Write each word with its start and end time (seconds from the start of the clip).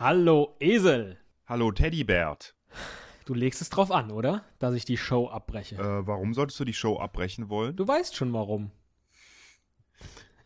Hallo 0.00 0.54
Esel. 0.60 1.18
Hallo 1.48 1.72
Teddybert. 1.72 2.54
Du 3.24 3.34
legst 3.34 3.60
es 3.60 3.68
drauf 3.68 3.90
an, 3.90 4.12
oder? 4.12 4.44
Dass 4.60 4.74
ich 4.74 4.84
die 4.84 4.96
Show 4.96 5.28
abbreche. 5.28 5.74
Äh, 5.74 6.06
warum 6.06 6.34
solltest 6.34 6.60
du 6.60 6.64
die 6.64 6.72
Show 6.72 7.00
abbrechen 7.00 7.48
wollen? 7.48 7.74
Du 7.74 7.88
weißt 7.88 8.14
schon 8.14 8.32
warum. 8.32 8.70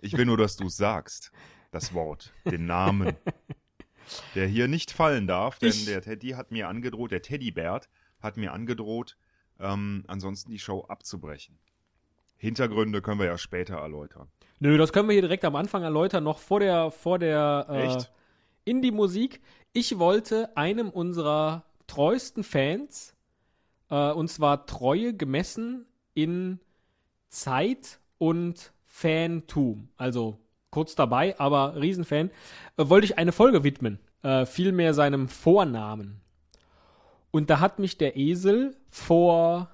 Ich 0.01 0.17
will 0.17 0.25
nur, 0.25 0.39
dass 0.39 0.57
du 0.57 0.69
es 0.69 0.79
sagst. 0.79 1.33
Das 1.71 1.93
Wort, 1.93 2.33
den 2.47 2.65
Namen. 2.65 3.15
Der 4.35 4.47
hier 4.47 4.69
nicht 4.69 4.91
fallen 4.91 5.27
darf, 5.27 5.59
denn 5.59 5.69
Ich- 5.69 5.85
der 5.85 6.01
Teddy 6.01 6.31
hat 6.31 6.51
mir 6.51 6.69
angedroht, 6.69 7.11
der 7.13 7.21
Teddybert 7.21 7.91
hat 8.21 8.39
mir 8.39 8.53
angedroht, 8.55 9.19
ähm, 9.61 10.05
ansonsten 10.09 10.51
die 10.51 10.59
Show 10.59 10.85
abzubrechen. 10.89 11.59
Hintergründe 12.39 13.03
können 13.03 13.21
wir 13.21 13.27
ja 13.27 13.37
später 13.39 13.77
erläutern. 13.77 14.29
Nö, 14.61 14.79
das 14.79 14.93
können 14.95 15.09
wir 15.09 15.13
hier 15.13 15.23
direkt 15.23 15.45
am 15.45 15.57
Anfang 15.57 15.83
erläutern, 15.83 16.25
noch 16.25 16.39
vor 16.39 16.59
der, 16.61 16.91
vor 16.91 17.19
der 17.19 17.67
äh, 17.69 17.83
Echt? 17.87 18.13
Indie-Musik. 18.65 19.41
Ich 19.73 19.99
wollte 19.99 20.57
einem 20.57 20.89
unserer 20.89 21.65
treuesten 21.87 22.45
Fans, 22.45 23.15
äh, 23.91 24.13
und 24.13 24.29
zwar 24.29 24.67
Treue 24.67 25.15
gemessen 25.15 25.87
in 26.15 26.61
Zeit 27.29 28.01
und 28.19 28.73
Fantum, 28.85 29.89
also 29.97 30.39
kurz 30.71 30.95
dabei, 30.95 31.39
aber 31.39 31.77
Riesenfan, 31.81 32.31
äh, 32.77 32.89
wollte 32.89 33.07
ich 33.07 33.19
eine 33.19 33.33
Folge 33.33 33.65
widmen, 33.65 33.99
äh, 34.23 34.47
vielmehr 34.47 34.95
seinem 34.95 35.29
Vornamen. 35.29 36.21
Und 37.31 37.49
da 37.51 37.61
hat 37.61 37.79
mich 37.79 37.97
der 37.97 38.17
Esel 38.17 38.77
vor 38.91 39.71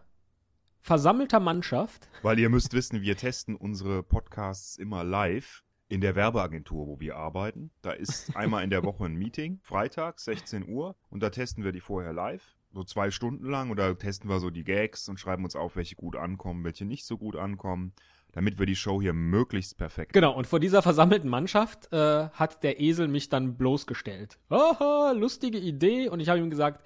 versammelter 0.80 1.40
Mannschaft 1.40 2.08
Weil 2.22 2.38
ihr 2.38 2.48
müsst 2.48 2.72
wissen, 2.72 3.02
wir 3.02 3.16
testen 3.16 3.56
unsere 3.56 4.02
Podcasts 4.02 4.76
immer 4.76 5.04
live 5.04 5.62
in 5.88 6.00
der 6.00 6.14
Werbeagentur, 6.14 6.86
wo 6.86 7.00
wir 7.00 7.16
arbeiten. 7.16 7.70
Da 7.82 7.92
ist 7.92 8.36
einmal 8.36 8.64
in 8.64 8.70
der 8.70 8.84
Woche 8.84 9.04
ein 9.04 9.14
Meeting, 9.14 9.58
Freitag, 9.62 10.20
16 10.20 10.68
Uhr, 10.68 10.96
und 11.10 11.22
da 11.22 11.30
testen 11.30 11.64
wir 11.64 11.72
die 11.72 11.80
vorher 11.80 12.12
live. 12.12 12.56
So 12.72 12.84
zwei 12.84 13.10
Stunden 13.10 13.46
lang 13.46 13.70
und 13.70 13.78
da 13.78 13.94
testen 13.94 14.28
wir 14.28 14.40
so 14.40 14.50
die 14.50 14.64
Gags 14.64 15.08
und 15.08 15.18
schreiben 15.18 15.44
uns 15.44 15.56
auf, 15.56 15.76
welche 15.76 15.96
gut 15.96 16.16
ankommen, 16.16 16.64
welche 16.64 16.84
nicht 16.84 17.06
so 17.06 17.16
gut 17.16 17.34
ankommen, 17.34 17.94
damit 18.32 18.58
wir 18.58 18.66
die 18.66 18.76
Show 18.76 19.00
hier 19.00 19.14
möglichst 19.14 19.78
perfekt. 19.78 20.12
Genau, 20.12 20.36
und 20.36 20.46
vor 20.46 20.60
dieser 20.60 20.82
versammelten 20.82 21.30
Mannschaft 21.30 21.90
äh, 21.92 22.28
hat 22.28 22.62
der 22.62 22.78
Esel 22.78 23.08
mich 23.08 23.30
dann 23.30 23.56
bloßgestellt. 23.56 24.38
Aha, 24.50 25.12
lustige 25.12 25.58
Idee. 25.58 26.10
Und 26.10 26.20
ich 26.20 26.28
habe 26.28 26.38
ihm 26.38 26.50
gesagt, 26.50 26.84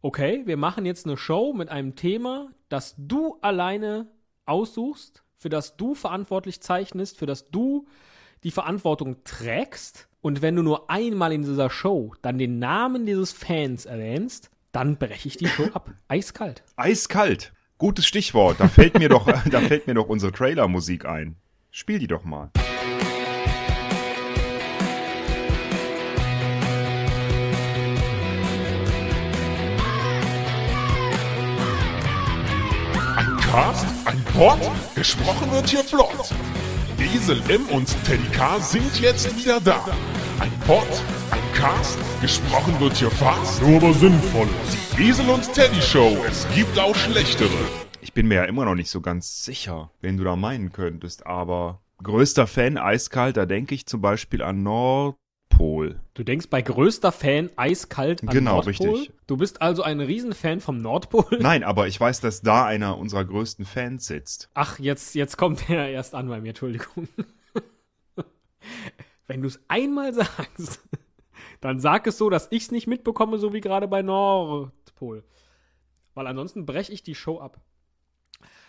okay, 0.00 0.42
wir 0.44 0.56
machen 0.56 0.84
jetzt 0.84 1.06
eine 1.06 1.16
Show 1.16 1.52
mit 1.52 1.68
einem 1.68 1.94
Thema, 1.94 2.50
das 2.68 2.96
du 2.98 3.38
alleine 3.40 4.08
aussuchst, 4.44 5.22
für 5.36 5.48
das 5.48 5.76
du 5.76 5.94
verantwortlich 5.94 6.60
zeichnest, 6.60 7.16
für 7.16 7.26
das 7.26 7.48
du 7.48 7.86
die 8.44 8.50
Verantwortung 8.50 9.16
trägst. 9.24 10.08
Und 10.20 10.42
wenn 10.42 10.56
du 10.56 10.62
nur 10.62 10.90
einmal 10.90 11.32
in 11.32 11.42
dieser 11.42 11.70
Show 11.70 12.14
dann 12.22 12.38
den 12.38 12.58
Namen 12.58 13.06
dieses 13.06 13.32
Fans 13.32 13.86
erwähnst, 13.86 14.50
dann 14.70 14.96
breche 14.96 15.28
ich 15.28 15.36
die 15.36 15.48
Show 15.48 15.68
ab. 15.74 15.90
Eiskalt. 16.08 16.62
Eiskalt. 16.76 17.52
Gutes 17.78 18.06
Stichwort. 18.06 18.60
Da 18.60 18.68
fällt 18.68 18.98
mir 18.98 19.08
doch, 19.08 19.26
da 19.50 19.60
fällt 19.60 19.86
mir 19.86 19.94
doch 19.94 20.08
unsere 20.08 20.32
Trailer-Musik 20.32 21.04
ein. 21.04 21.36
Spiel 21.70 21.98
die 21.98 22.06
doch 22.06 22.24
mal. 22.24 22.50
Ein 33.16 33.36
Cast, 33.38 33.86
ein 34.06 34.24
Pod, 34.24 34.58
gesprochen 34.94 35.50
wird 35.50 35.68
hier 35.68 35.82
flott. 35.82 36.32
Esel 37.02 37.42
M 37.48 37.66
und 37.66 37.88
Teddy 38.04 38.28
K 38.32 38.60
sind 38.60 39.00
jetzt 39.00 39.36
wieder 39.36 39.60
da. 39.60 39.84
Ein 40.38 40.52
Pod, 40.66 40.86
ein 41.32 41.42
Cast, 41.52 41.98
gesprochen 42.20 42.78
wird 42.78 42.96
hier 42.96 43.10
fast, 43.10 43.60
nur 43.60 43.76
aber 43.78 43.92
sinnvoll. 43.92 44.46
Esel 44.96 45.28
und 45.28 45.52
Teddy 45.52 45.82
Show, 45.82 46.16
es 46.28 46.46
gibt 46.54 46.78
auch 46.78 46.94
schlechtere. 46.94 47.50
Ich 48.00 48.12
bin 48.12 48.28
mir 48.28 48.36
ja 48.36 48.44
immer 48.44 48.64
noch 48.64 48.76
nicht 48.76 48.88
so 48.88 49.00
ganz 49.00 49.44
sicher, 49.44 49.90
wen 50.00 50.16
du 50.16 50.22
da 50.22 50.36
meinen 50.36 50.70
könntest, 50.70 51.26
aber 51.26 51.80
größter 52.02 52.46
Fan 52.46 52.78
eiskalt, 52.78 53.36
da 53.36 53.46
denke 53.46 53.74
ich 53.74 53.86
zum 53.86 54.00
Beispiel 54.00 54.42
an 54.42 54.62
Nordpol. 55.52 56.00
Du 56.14 56.24
denkst 56.24 56.48
bei 56.48 56.62
größter 56.62 57.12
Fan 57.12 57.50
eiskalt 57.56 58.22
an 58.22 58.28
Genau, 58.28 58.54
Nordpol? 58.62 58.88
richtig. 58.90 59.12
Du 59.26 59.36
bist 59.36 59.62
also 59.62 59.82
ein 59.82 60.00
Riesenfan 60.00 60.60
vom 60.60 60.78
Nordpol? 60.78 61.24
Nein, 61.40 61.64
aber 61.64 61.86
ich 61.88 61.98
weiß, 62.00 62.20
dass 62.20 62.42
da 62.42 62.64
einer 62.66 62.98
unserer 62.98 63.24
größten 63.24 63.64
Fans 63.64 64.06
sitzt. 64.06 64.50
Ach, 64.54 64.78
jetzt, 64.78 65.14
jetzt 65.14 65.36
kommt 65.36 65.68
er 65.70 65.88
erst 65.90 66.14
an 66.14 66.28
bei 66.28 66.40
mir, 66.40 66.50
Entschuldigung. 66.50 67.08
Wenn 69.26 69.42
du 69.42 69.48
es 69.48 69.60
einmal 69.68 70.12
sagst, 70.12 70.80
dann 71.60 71.80
sag 71.80 72.06
es 72.06 72.18
so, 72.18 72.28
dass 72.28 72.48
ich 72.50 72.64
es 72.64 72.70
nicht 72.70 72.86
mitbekomme, 72.86 73.38
so 73.38 73.52
wie 73.52 73.60
gerade 73.60 73.88
bei 73.88 74.02
Nordpol. 74.02 75.24
Weil 76.14 76.26
ansonsten 76.26 76.66
breche 76.66 76.92
ich 76.92 77.02
die 77.02 77.14
Show 77.14 77.38
ab. 77.40 77.60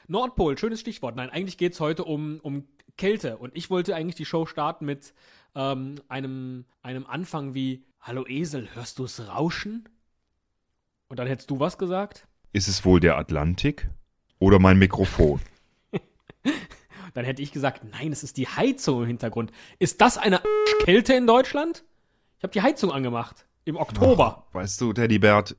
Nordpol, 0.07 0.57
schönes 0.57 0.79
Stichwort. 0.81 1.15
Nein, 1.15 1.29
eigentlich 1.29 1.57
geht 1.57 1.73
es 1.73 1.79
heute 1.79 2.03
um, 2.03 2.39
um 2.41 2.67
Kälte. 2.97 3.37
Und 3.37 3.55
ich 3.55 3.69
wollte 3.69 3.95
eigentlich 3.95 4.15
die 4.15 4.25
Show 4.25 4.45
starten 4.45 4.85
mit 4.85 5.13
ähm, 5.55 5.95
einem, 6.07 6.65
einem 6.81 7.05
Anfang 7.05 7.53
wie: 7.53 7.85
Hallo 8.01 8.25
Esel, 8.27 8.69
hörst 8.73 8.99
du 8.99 9.05
es 9.05 9.27
rauschen? 9.27 9.89
Und 11.07 11.19
dann 11.19 11.27
hättest 11.27 11.49
du 11.51 11.59
was 11.59 11.77
gesagt? 11.77 12.27
Ist 12.53 12.67
es 12.67 12.85
wohl 12.85 12.99
der 12.99 13.17
Atlantik 13.17 13.89
oder 14.39 14.59
mein 14.59 14.77
Mikrofon? 14.79 15.39
Dann 17.13 17.25
hätte 17.25 17.41
ich 17.41 17.51
gesagt, 17.51 17.83
nein, 17.91 18.11
es 18.11 18.23
ist 18.23 18.37
die 18.37 18.47
Heizung 18.47 19.01
im 19.01 19.07
Hintergrund. 19.07 19.51
Ist 19.77 20.01
das 20.01 20.17
eine 20.17 20.41
Kälte 20.83 21.13
in 21.13 21.27
Deutschland? 21.27 21.83
Ich 22.37 22.43
habe 22.43 22.51
die 22.51 22.61
Heizung 22.61 22.91
angemacht. 22.91 23.45
Im 23.65 23.77
Oktober. 23.77 24.47
Weißt 24.51 24.81
du, 24.81 24.91
Teddybert, 24.93 25.55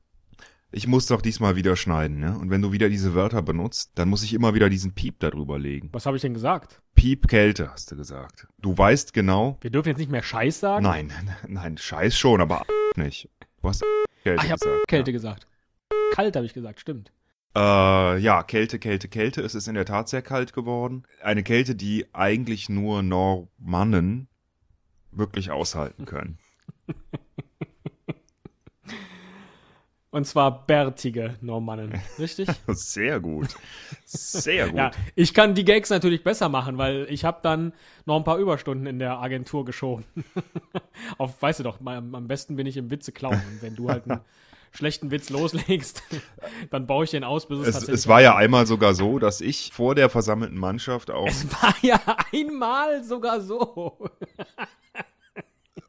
ich 0.71 0.87
muss 0.87 1.05
doch 1.05 1.21
diesmal 1.21 1.55
wieder 1.55 1.75
schneiden, 1.75 2.19
ne? 2.19 2.37
Und 2.37 2.49
wenn 2.49 2.61
du 2.61 2.71
wieder 2.71 2.89
diese 2.89 3.13
Wörter 3.13 3.41
benutzt, 3.41 3.91
dann 3.95 4.09
muss 4.09 4.23
ich 4.23 4.33
immer 4.33 4.53
wieder 4.53 4.69
diesen 4.69 4.93
Piep 4.93 5.19
darüber 5.19 5.57
legen. 5.57 5.89
Was 5.93 6.05
habe 6.05 6.17
ich 6.17 6.21
denn 6.21 6.33
gesagt? 6.33 6.81
Piep 6.95 7.27
Kälte, 7.27 7.71
hast 7.71 7.91
du 7.91 7.95
gesagt. 7.95 8.47
Du 8.59 8.77
weißt 8.77 9.13
genau. 9.13 9.57
Wir 9.61 9.69
dürfen 9.69 9.89
jetzt 9.89 9.99
nicht 9.99 10.11
mehr 10.11 10.23
Scheiß 10.23 10.59
sagen. 10.59 10.83
Nein, 10.83 11.13
nein, 11.47 11.77
Scheiß 11.77 12.17
schon, 12.17 12.41
aber 12.41 12.65
nicht. 12.95 13.29
Du 13.61 13.69
hast 13.69 13.83
Kälte 14.23 14.41
Ach, 14.41 14.45
ich 14.45 14.51
gesagt. 14.51 14.87
Kälte 14.87 15.11
gesagt. 15.11 15.47
Kalt 16.11 16.35
habe 16.35 16.45
ich 16.45 16.53
gesagt, 16.53 16.79
stimmt. 16.79 17.11
Äh, 17.55 18.17
ja, 18.17 18.43
Kälte, 18.43 18.79
Kälte, 18.79 19.07
Kälte. 19.07 19.41
Es 19.41 19.55
ist 19.55 19.67
in 19.67 19.75
der 19.75 19.85
Tat 19.85 20.09
sehr 20.09 20.21
kalt 20.21 20.51
geworden. 20.51 21.03
Eine 21.21 21.43
Kälte, 21.43 21.75
die 21.75 22.05
eigentlich 22.13 22.67
nur 22.67 23.01
Normannen 23.01 24.27
wirklich 25.11 25.51
aushalten 25.51 26.05
können. 26.05 26.37
Und 30.15 30.23
zwar 30.23 30.65
bärtige 30.65 31.35
Normannen, 31.41 31.91
richtig? 32.19 32.47
Sehr 32.67 33.19
gut. 33.19 33.49
Sehr 34.05 34.67
gut. 34.69 34.77
ja, 34.77 34.91
ich 35.13 35.33
kann 35.33 35.55
die 35.55 35.65
Gags 35.65 35.89
natürlich 35.89 36.23
besser 36.23 36.47
machen, 36.47 36.77
weil 36.77 37.05
ich 37.09 37.25
habe 37.25 37.39
dann 37.43 37.73
noch 38.05 38.15
ein 38.15 38.23
paar 38.23 38.37
Überstunden 38.37 38.87
in 38.87 38.97
der 38.97 39.19
Agentur 39.19 39.65
geschoben. 39.65 40.05
Auf, 41.17 41.41
weißt 41.41 41.59
du 41.59 41.63
doch, 41.63 41.85
am 41.85 42.27
besten 42.29 42.55
bin 42.55 42.65
ich 42.65 42.77
im 42.77 42.89
Witze 42.91 43.11
klauen. 43.11 43.41
Und 43.51 43.61
wenn 43.61 43.75
du 43.75 43.89
halt 43.89 44.09
einen 44.09 44.21
schlechten 44.71 45.11
Witz 45.11 45.29
loslegst, 45.29 46.01
dann 46.69 46.87
baue 46.87 47.03
ich 47.03 47.11
den 47.11 47.25
aus, 47.25 47.49
bis 47.49 47.59
es, 47.59 47.67
Es, 47.67 47.73
tatsächlich 47.73 47.95
es 47.95 48.07
war 48.07 48.21
ja 48.21 48.37
einmal 48.37 48.65
sogar 48.67 48.93
so, 48.93 49.19
dass 49.19 49.41
ich 49.41 49.71
vor 49.73 49.95
der 49.95 50.09
versammelten 50.09 50.57
Mannschaft 50.57 51.11
auch, 51.11 51.27
Es 51.27 51.45
war 51.61 51.75
ja 51.81 51.99
einmal 52.31 53.03
sogar 53.03 53.41
so. 53.41 53.97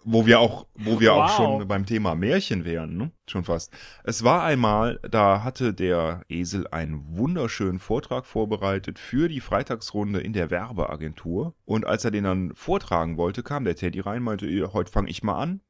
wo 0.06 0.26
wir 0.26 0.40
auch, 0.40 0.66
wo 0.86 1.00
wir 1.00 1.14
auch 1.14 1.28
Wow. 1.28 1.36
schon 1.36 1.68
beim 1.68 1.84
Thema 1.86 2.14
Märchen 2.14 2.64
wären, 2.64 2.96
ne? 2.96 3.10
Schon 3.28 3.44
fast. 3.44 3.72
Es 4.04 4.22
war 4.24 4.42
einmal, 4.44 5.00
da 5.10 5.42
hatte 5.44 5.74
der 5.74 6.22
Esel 6.28 6.66
einen 6.68 7.16
wunderschönen 7.16 7.78
Vortrag 7.78 8.24
vorbereitet 8.26 8.98
für 8.98 9.28
die 9.28 9.40
Freitagsrunde 9.40 10.20
in 10.20 10.32
der 10.32 10.50
Werbeagentur. 10.50 11.54
Und 11.64 11.86
als 11.86 12.04
er 12.04 12.10
den 12.10 12.24
dann 12.24 12.54
vortragen 12.54 13.16
wollte, 13.16 13.42
kam 13.42 13.64
der 13.64 13.76
Teddy 13.76 14.00
rein, 14.00 14.22
meinte, 14.22 14.46
"Ja, 14.46 14.72
heute 14.72 14.90
fange 14.92 15.10
ich 15.10 15.22
mal 15.22 15.34
an. 15.40 15.60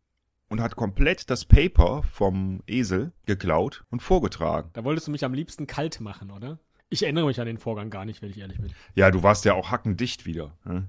Und 0.48 0.60
hat 0.60 0.76
komplett 0.76 1.28
das 1.28 1.44
Paper 1.44 2.04
vom 2.04 2.62
Esel 2.68 3.10
geklaut 3.26 3.84
und 3.90 4.00
vorgetragen. 4.00 4.70
Da 4.74 4.84
wolltest 4.84 5.08
du 5.08 5.10
mich 5.10 5.24
am 5.24 5.34
liebsten 5.34 5.66
kalt 5.66 6.00
machen, 6.00 6.30
oder? 6.30 6.60
Ich 6.88 7.02
erinnere 7.02 7.26
mich 7.26 7.40
an 7.40 7.48
den 7.48 7.58
Vorgang 7.58 7.90
gar 7.90 8.04
nicht, 8.04 8.22
wenn 8.22 8.30
ich 8.30 8.38
ehrlich 8.38 8.60
bin. 8.60 8.72
Ja, 8.94 9.10
du 9.10 9.24
warst 9.24 9.44
ja 9.44 9.54
auch 9.54 9.72
hackendicht 9.72 10.24
wieder. 10.24 10.56
Ne? 10.64 10.86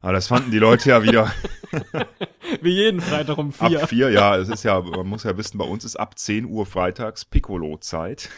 Aber 0.00 0.12
das 0.12 0.28
fanden 0.28 0.50
die 0.50 0.58
Leute 0.58 0.88
ja 0.90 1.02
wieder 1.02 1.30
Wie 2.62 2.70
jeden 2.70 3.00
Freitag 3.00 3.38
um 3.38 3.52
ab 3.58 3.68
vier. 3.68 3.86
vier. 3.86 4.10
Ja, 4.10 4.36
es 4.36 4.48
ist 4.48 4.64
ja, 4.64 4.80
man 4.80 5.06
muss 5.06 5.24
ja 5.24 5.36
wissen, 5.36 5.58
bei 5.58 5.64
uns 5.64 5.84
ist 5.84 5.96
ab 5.96 6.18
10 6.18 6.46
Uhr 6.46 6.66
freitags 6.66 7.24
Piccolo-Zeit. 7.24 8.28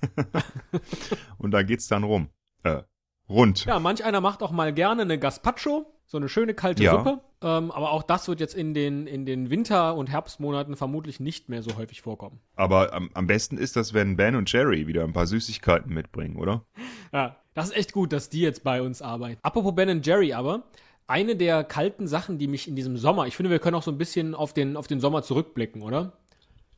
Und 1.38 1.50
da 1.52 1.62
geht's 1.62 1.88
dann 1.88 2.04
rum. 2.04 2.28
Äh, 2.62 2.82
rund. 3.28 3.64
Ja, 3.64 3.80
manch 3.80 4.04
einer 4.04 4.20
macht 4.20 4.42
auch 4.42 4.50
mal 4.52 4.72
gerne 4.72 5.02
eine 5.02 5.18
Gazpacho, 5.18 5.86
so 6.06 6.16
eine 6.18 6.28
schöne 6.28 6.54
kalte 6.54 6.82
Ja. 6.84 6.92
Suppe. 6.92 7.20
Ähm, 7.42 7.70
aber 7.70 7.90
auch 7.92 8.02
das 8.02 8.28
wird 8.28 8.40
jetzt 8.40 8.54
in 8.54 8.72
den, 8.72 9.06
in 9.06 9.26
den 9.26 9.50
Winter- 9.50 9.94
und 9.96 10.08
Herbstmonaten 10.08 10.76
vermutlich 10.76 11.18
nicht 11.20 11.48
mehr 11.48 11.62
so 11.62 11.76
häufig 11.76 12.02
vorkommen. 12.02 12.40
Aber 12.54 12.92
am, 12.94 13.10
am 13.14 13.26
besten 13.26 13.58
ist 13.58 13.76
das, 13.76 13.92
wenn 13.94 14.16
Ben 14.16 14.36
und 14.36 14.50
Jerry 14.50 14.86
wieder 14.86 15.04
ein 15.04 15.12
paar 15.12 15.26
Süßigkeiten 15.26 15.92
mitbringen, 15.92 16.36
oder? 16.36 16.64
Ja, 17.12 17.36
das 17.54 17.68
ist 17.68 17.76
echt 17.76 17.92
gut, 17.92 18.12
dass 18.12 18.28
die 18.30 18.40
jetzt 18.40 18.64
bei 18.64 18.80
uns 18.80 19.02
arbeiten. 19.02 19.38
Apropos 19.42 19.74
Ben 19.74 19.88
und 19.90 20.06
Jerry 20.06 20.32
aber, 20.32 20.62
eine 21.06 21.36
der 21.36 21.64
kalten 21.64 22.06
Sachen, 22.06 22.38
die 22.38 22.48
mich 22.48 22.68
in 22.68 22.76
diesem 22.76 22.96
Sommer, 22.96 23.26
ich 23.26 23.36
finde, 23.36 23.50
wir 23.50 23.58
können 23.58 23.76
auch 23.76 23.82
so 23.82 23.90
ein 23.90 23.98
bisschen 23.98 24.34
auf 24.34 24.52
den, 24.52 24.76
auf 24.76 24.86
den 24.86 25.00
Sommer 25.00 25.22
zurückblicken, 25.22 25.82
oder? 25.82 26.12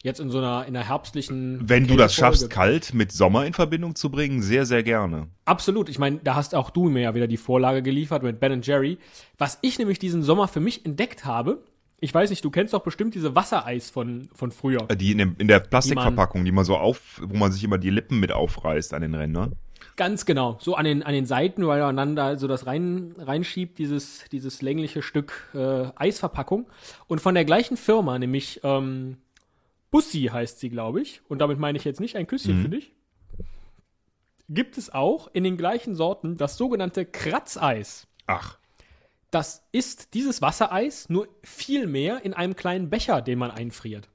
Jetzt 0.03 0.21
in 0.21 0.31
so 0.31 0.39
einer, 0.39 0.65
in 0.67 0.77
einer 0.77 0.87
herbstlichen. 0.87 1.61
Wenn 1.65 1.89
du 1.89 1.97
das 1.97 2.15
schaffst, 2.15 2.49
kalt 2.51 2.95
mit 2.95 3.11
Sommer 3.11 3.47
in 3.47 3.53
Verbindung 3.53 3.97
zu 3.97 4.11
bringen, 4.11 4.43
sehr, 4.43 4.65
sehr 4.65 4.85
gerne. 4.85 5.27
Absolut. 5.45 5.89
Ich 5.89 5.99
meine, 5.99 6.21
da 6.23 6.37
hast 6.37 6.55
auch 6.55 6.71
du 6.71 6.89
mir 6.89 7.03
ja 7.03 7.15
wieder 7.17 7.27
die 7.27 7.37
Vorlage 7.37 7.83
geliefert 7.83 8.23
mit 8.23 8.39
Ben 8.39 8.63
Jerry. 8.63 8.99
Was 9.39 9.59
ich 9.61 9.77
nämlich 9.77 9.99
diesen 9.99 10.23
Sommer 10.23 10.47
für 10.47 10.61
mich 10.61 10.87
entdeckt 10.87 11.25
habe, 11.25 11.65
ich 12.01 12.15
weiß 12.15 12.31
nicht, 12.31 12.45
du 12.45 12.51
kennst 12.51 12.75
doch 12.75 12.85
bestimmt 12.85 13.17
diese 13.17 13.35
Wassereis 13.35 13.91
von, 13.91 14.29
von 14.33 14.53
früher. 14.53 14.87
Die 14.87 15.11
in, 15.11 15.19
dem, 15.19 15.35
in 15.39 15.49
der 15.49 15.59
Plastikverpackung, 15.59 16.45
die 16.45 16.53
man 16.53 16.65
so 16.65 16.77
auf, 16.77 17.21
wo 17.25 17.37
man 17.37 17.51
sich 17.51 17.65
immer 17.65 17.79
die 17.79 17.91
Lippen 17.91 18.21
mit 18.21 18.31
aufreißt 18.31 18.95
an 18.95 19.03
den 19.03 19.17
Rändern. 19.17 19.57
Ganz 19.97 20.27
genau. 20.27 20.59
So 20.61 20.75
an 20.75 20.85
den, 20.85 21.03
an 21.03 21.13
den 21.13 21.27
Seiten, 21.27 21.67
weil 21.67 21.81
man 21.81 21.97
dann 21.97 22.17
da 22.17 22.37
so 22.37 22.47
das 22.47 22.67
rein, 22.67 23.15
reinschiebt, 23.19 23.79
dieses, 23.79 24.25
dieses 24.31 24.63
längliche 24.63 25.03
Stück 25.03 25.49
äh, 25.55 25.91
Eisverpackung. 25.97 26.69
Und 27.07 27.21
von 27.21 27.35
der 27.35 27.45
gleichen 27.45 27.77
Firma, 27.77 28.19
nämlich 28.19 28.61
ähm, 28.63 29.19
Bussi 29.91 30.31
heißt 30.33 30.61
sie, 30.61 30.71
glaube 30.71 31.01
ich. 31.01 31.21
Und 31.29 31.39
damit 31.41 31.59
meine 31.59 31.79
ich 31.79 31.85
jetzt 31.85 32.01
nicht 32.01 32.17
ein 32.17 32.27
Küsschen 32.27 32.63
für 32.63 32.69
dich. 32.69 32.93
Gibt 34.49 34.79
es 34.79 34.93
auch 34.93 35.29
in 35.33 35.45
den 35.45 35.57
gleichen 35.57 35.95
Sorten 35.95 36.37
das 36.37 36.57
sogenannte 36.57 37.05
Kratzeis. 37.05 38.07
Ach, 38.27 38.59
Das 39.31 39.63
ist 39.73 40.15
dieses 40.15 40.41
Wassereis, 40.41 41.09
nur 41.11 41.29
viel 41.43 41.87
mehr 41.87 42.25
in 42.25 42.33
einem 42.35 42.57
kleinen 42.57 42.89
Becher, 42.89 43.21
den 43.21 43.39
man 43.39 43.51
einfriert. 43.51 44.09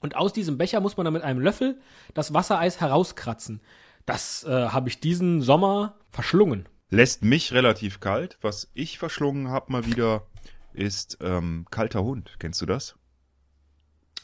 Und 0.00 0.14
aus 0.14 0.32
diesem 0.32 0.58
Becher 0.58 0.80
muss 0.80 0.96
man 0.96 1.04
dann 1.04 1.14
mit 1.14 1.24
einem 1.24 1.40
Löffel 1.40 1.80
das 2.14 2.32
Wassereis 2.34 2.80
herauskratzen. 2.80 3.60
Das 4.08 4.44
äh, 4.44 4.68
habe 4.68 4.88
ich 4.88 5.00
diesen 5.00 5.42
Sommer 5.42 5.94
verschlungen. 6.10 6.66
lässt 6.88 7.22
mich 7.22 7.52
relativ 7.52 8.00
kalt. 8.00 8.38
Was 8.40 8.70
ich 8.72 8.98
verschlungen 8.98 9.48
habe 9.50 9.70
mal 9.70 9.84
wieder, 9.84 10.26
ist 10.72 11.18
ähm, 11.20 11.66
kalter 11.70 12.02
Hund. 12.02 12.36
Kennst 12.38 12.60
du 12.62 12.66
das? 12.66 12.96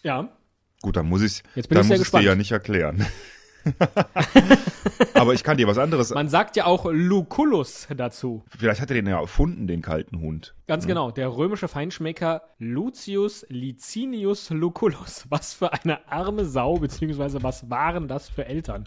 Ja, 0.02 0.30
Gut, 0.84 0.96
dann 0.96 1.08
muss 1.08 1.22
ich 1.22 1.42
ich 1.54 1.66
dir 1.66 2.20
ja 2.20 2.34
nicht 2.34 2.52
erklären. 2.52 3.06
Aber 5.14 5.32
ich 5.32 5.42
kann 5.42 5.56
dir 5.56 5.66
was 5.66 5.78
anderes. 5.78 6.12
man 6.12 6.28
sagt 6.28 6.56
ja 6.56 6.66
auch 6.66 6.84
Lucullus 6.90 7.88
dazu. 7.96 8.44
Vielleicht 8.48 8.82
hat 8.82 8.90
er 8.90 8.96
den 8.96 9.06
ja 9.06 9.18
erfunden, 9.18 9.66
den 9.66 9.80
kalten 9.80 10.20
Hund. 10.20 10.54
Ganz 10.66 10.86
genau, 10.86 11.10
der 11.10 11.34
römische 11.34 11.68
Feinschmecker 11.68 12.42
Lucius 12.58 13.46
Licinius 13.48 14.50
Lucullus. 14.50 15.24
Was 15.30 15.54
für 15.54 15.72
eine 15.72 16.06
arme 16.06 16.44
Sau, 16.44 16.74
beziehungsweise 16.78 17.42
was 17.42 17.70
waren 17.70 18.06
das 18.06 18.28
für 18.28 18.44
Eltern, 18.44 18.86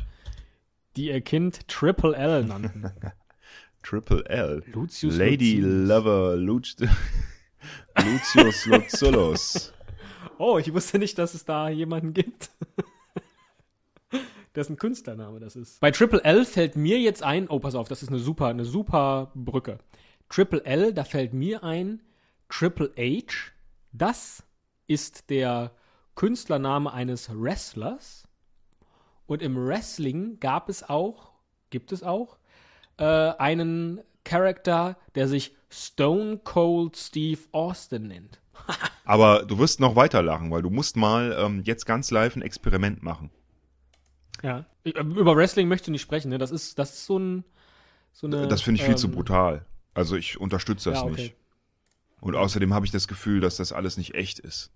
die 0.98 1.08
ihr 1.08 1.22
Kind 1.22 1.68
Triple 1.68 2.16
L 2.16 2.44
nannten? 2.44 2.92
Triple 3.84 4.26
L. 4.26 4.64
Lucius 4.74 5.16
Lady 5.16 5.62
Lucius. 5.62 5.88
Lover 5.88 6.36
Luc 6.36 6.64
Lucius 8.04 8.66
Lucullus. 8.66 9.74
Oh, 10.40 10.58
ich 10.58 10.74
wusste 10.74 11.00
nicht, 11.00 11.18
dass 11.18 11.34
es 11.34 11.46
da 11.46 11.70
jemanden 11.70 12.14
gibt. 12.14 12.50
Dessen 14.56 14.76
Künstlername 14.78 15.40
das 15.40 15.56
ist. 15.56 15.80
Bei 15.80 15.92
Triple 15.92 16.24
L 16.24 16.44
fällt 16.44 16.76
mir 16.76 17.00
jetzt 17.00 17.24
ein, 17.24 17.48
oh, 17.48 17.60
pass 17.60 17.76
auf, 17.76 17.88
das 17.88 18.02
ist 18.02 18.10
eine 18.10 18.20
super, 18.20 18.48
eine 18.48 18.66
super 18.66 19.32
Brücke. 19.36 19.78
Triple 20.30 20.66
L, 20.66 20.94
da 20.94 21.04
fällt 21.04 21.34
mir 21.34 21.64
ein, 21.64 22.02
Triple 22.50 22.92
H, 22.98 23.52
das 23.92 24.44
ist 24.88 25.30
der 25.30 25.72
Künstlername 26.16 26.92
eines 26.92 27.30
Wrestlers. 27.30 28.27
Und 29.28 29.42
im 29.42 29.56
Wrestling 29.68 30.40
gab 30.40 30.70
es 30.70 30.88
auch, 30.88 31.32
gibt 31.70 31.92
es 31.92 32.02
auch, 32.04 32.38
äh, 32.98 33.04
einen 33.06 34.02
Charakter, 34.24 34.98
der 35.16 35.28
sich 35.28 35.56
Stone 35.70 36.40
Cold 36.44 36.96
Steve 36.98 37.40
Austin 37.52 38.08
nennt. 38.08 38.40
Aber 39.06 39.44
du 39.46 39.60
wirst 39.60 39.80
noch 39.80 39.96
weiter 39.96 40.22
lachen, 40.22 40.50
weil 40.52 40.62
du 40.62 40.70
musst 40.70 40.96
mal 40.98 41.36
ähm, 41.40 41.62
jetzt 41.64 41.86
ganz 41.86 42.10
live 42.12 42.36
ein 42.36 42.42
Experiment 42.42 43.04
machen. 43.04 43.30
Ja. 44.44 44.66
Ich- 44.84 44.96
Über 44.96 45.36
Wrestling 45.36 45.68
möchtest 45.68 45.88
du 45.88 45.92
nicht 45.92 46.02
sprechen, 46.02 46.30
ne? 46.30 46.38
Das 46.38 46.52
ist, 46.52 46.80
das 46.80 46.94
ist 46.94 47.06
so 47.06 47.20
ein. 47.20 47.44
So 48.14 48.28
eine, 48.28 48.48
Das 48.48 48.62
finde 48.62 48.80
ich 48.82 48.86
viel 48.86 48.98
zu 48.98 49.08
ähm, 49.08 49.14
brutal. 49.14 49.66
Also 49.94 50.16
ich 50.16 50.40
unterstütze 50.40 50.90
das 50.90 51.00
Ja, 51.00 51.06
okay. 51.06 51.22
nicht. 51.22 51.36
Und 52.20 52.36
außerdem 52.36 52.74
habe 52.74 52.86
ich 52.86 52.92
das 52.92 53.08
Gefühl, 53.08 53.42
dass 53.42 53.58
das 53.58 53.72
alles 53.72 53.98
nicht 53.98 54.16
echt 54.16 54.40
ist. 54.40 54.72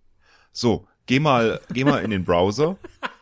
So, 0.52 0.88
geh 1.08 1.20
mal, 1.20 1.60
geh 1.74 1.84
mal 1.84 2.04
in 2.04 2.12
den 2.12 2.24
Browser 2.24 2.78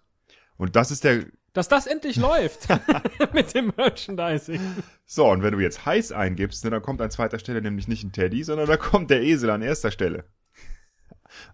Und 0.58 0.76
das 0.76 0.92
ist 0.92 1.04
der. 1.04 1.26
Dass 1.58 1.70
das 1.70 1.88
endlich 1.88 2.18
läuft 2.18 2.68
mit 3.34 3.56
dem 3.56 3.74
Merchandising. 3.76 4.62
So, 5.08 5.26
und 5.28 5.42
wenn 5.42 5.54
du 5.54 5.60
jetzt 5.60 5.88
heiß 5.88 6.12
eingibst, 6.12 6.64
ne, 6.64 6.70
dann 6.70 6.84
kommt 6.84 7.02
an 7.02 7.10
zweiter 7.10 7.40
Stelle 7.40 7.64
nämlich 7.64 7.88
nicht 7.88 8.04
ein 8.04 8.12
Teddy, 8.12 8.44
sondern 8.44 8.68
da 8.68 8.78
kommt 8.78 9.10
der 9.10 9.24
Esel 9.24 9.50
an 9.50 9.64
erster 9.64 9.90
Stelle. 9.90 10.26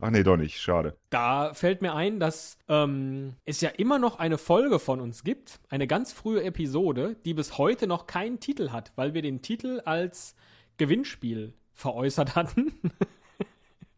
Ach 0.01 0.09
nee, 0.09 0.23
doch 0.23 0.35
nicht. 0.35 0.59
Schade. 0.59 0.97
Da 1.09 1.53
fällt 1.53 1.81
mir 1.81 1.94
ein, 1.94 2.19
dass 2.19 2.57
ähm, 2.67 3.35
es 3.45 3.61
ja 3.61 3.69
immer 3.69 3.97
noch 3.97 4.19
eine 4.19 4.38
Folge 4.38 4.77
von 4.77 5.00
uns 5.00 5.23
gibt, 5.23 5.61
eine 5.69 5.88
ganz 5.88 6.11
frühe 6.11 6.44
Episode, 6.44 7.15
die 7.23 7.33
bis 7.33 7.57
heute 7.57 7.88
noch 7.88 8.05
keinen 8.05 8.41
Titel 8.41 8.71
hat, 8.71 8.91
weil 8.97 9.13
wir 9.13 9.21
den 9.21 9.41
Titel 9.41 9.81
als 9.85 10.35
Gewinnspiel 10.75 11.53
veräußert 11.71 12.35
hatten. 12.35 12.73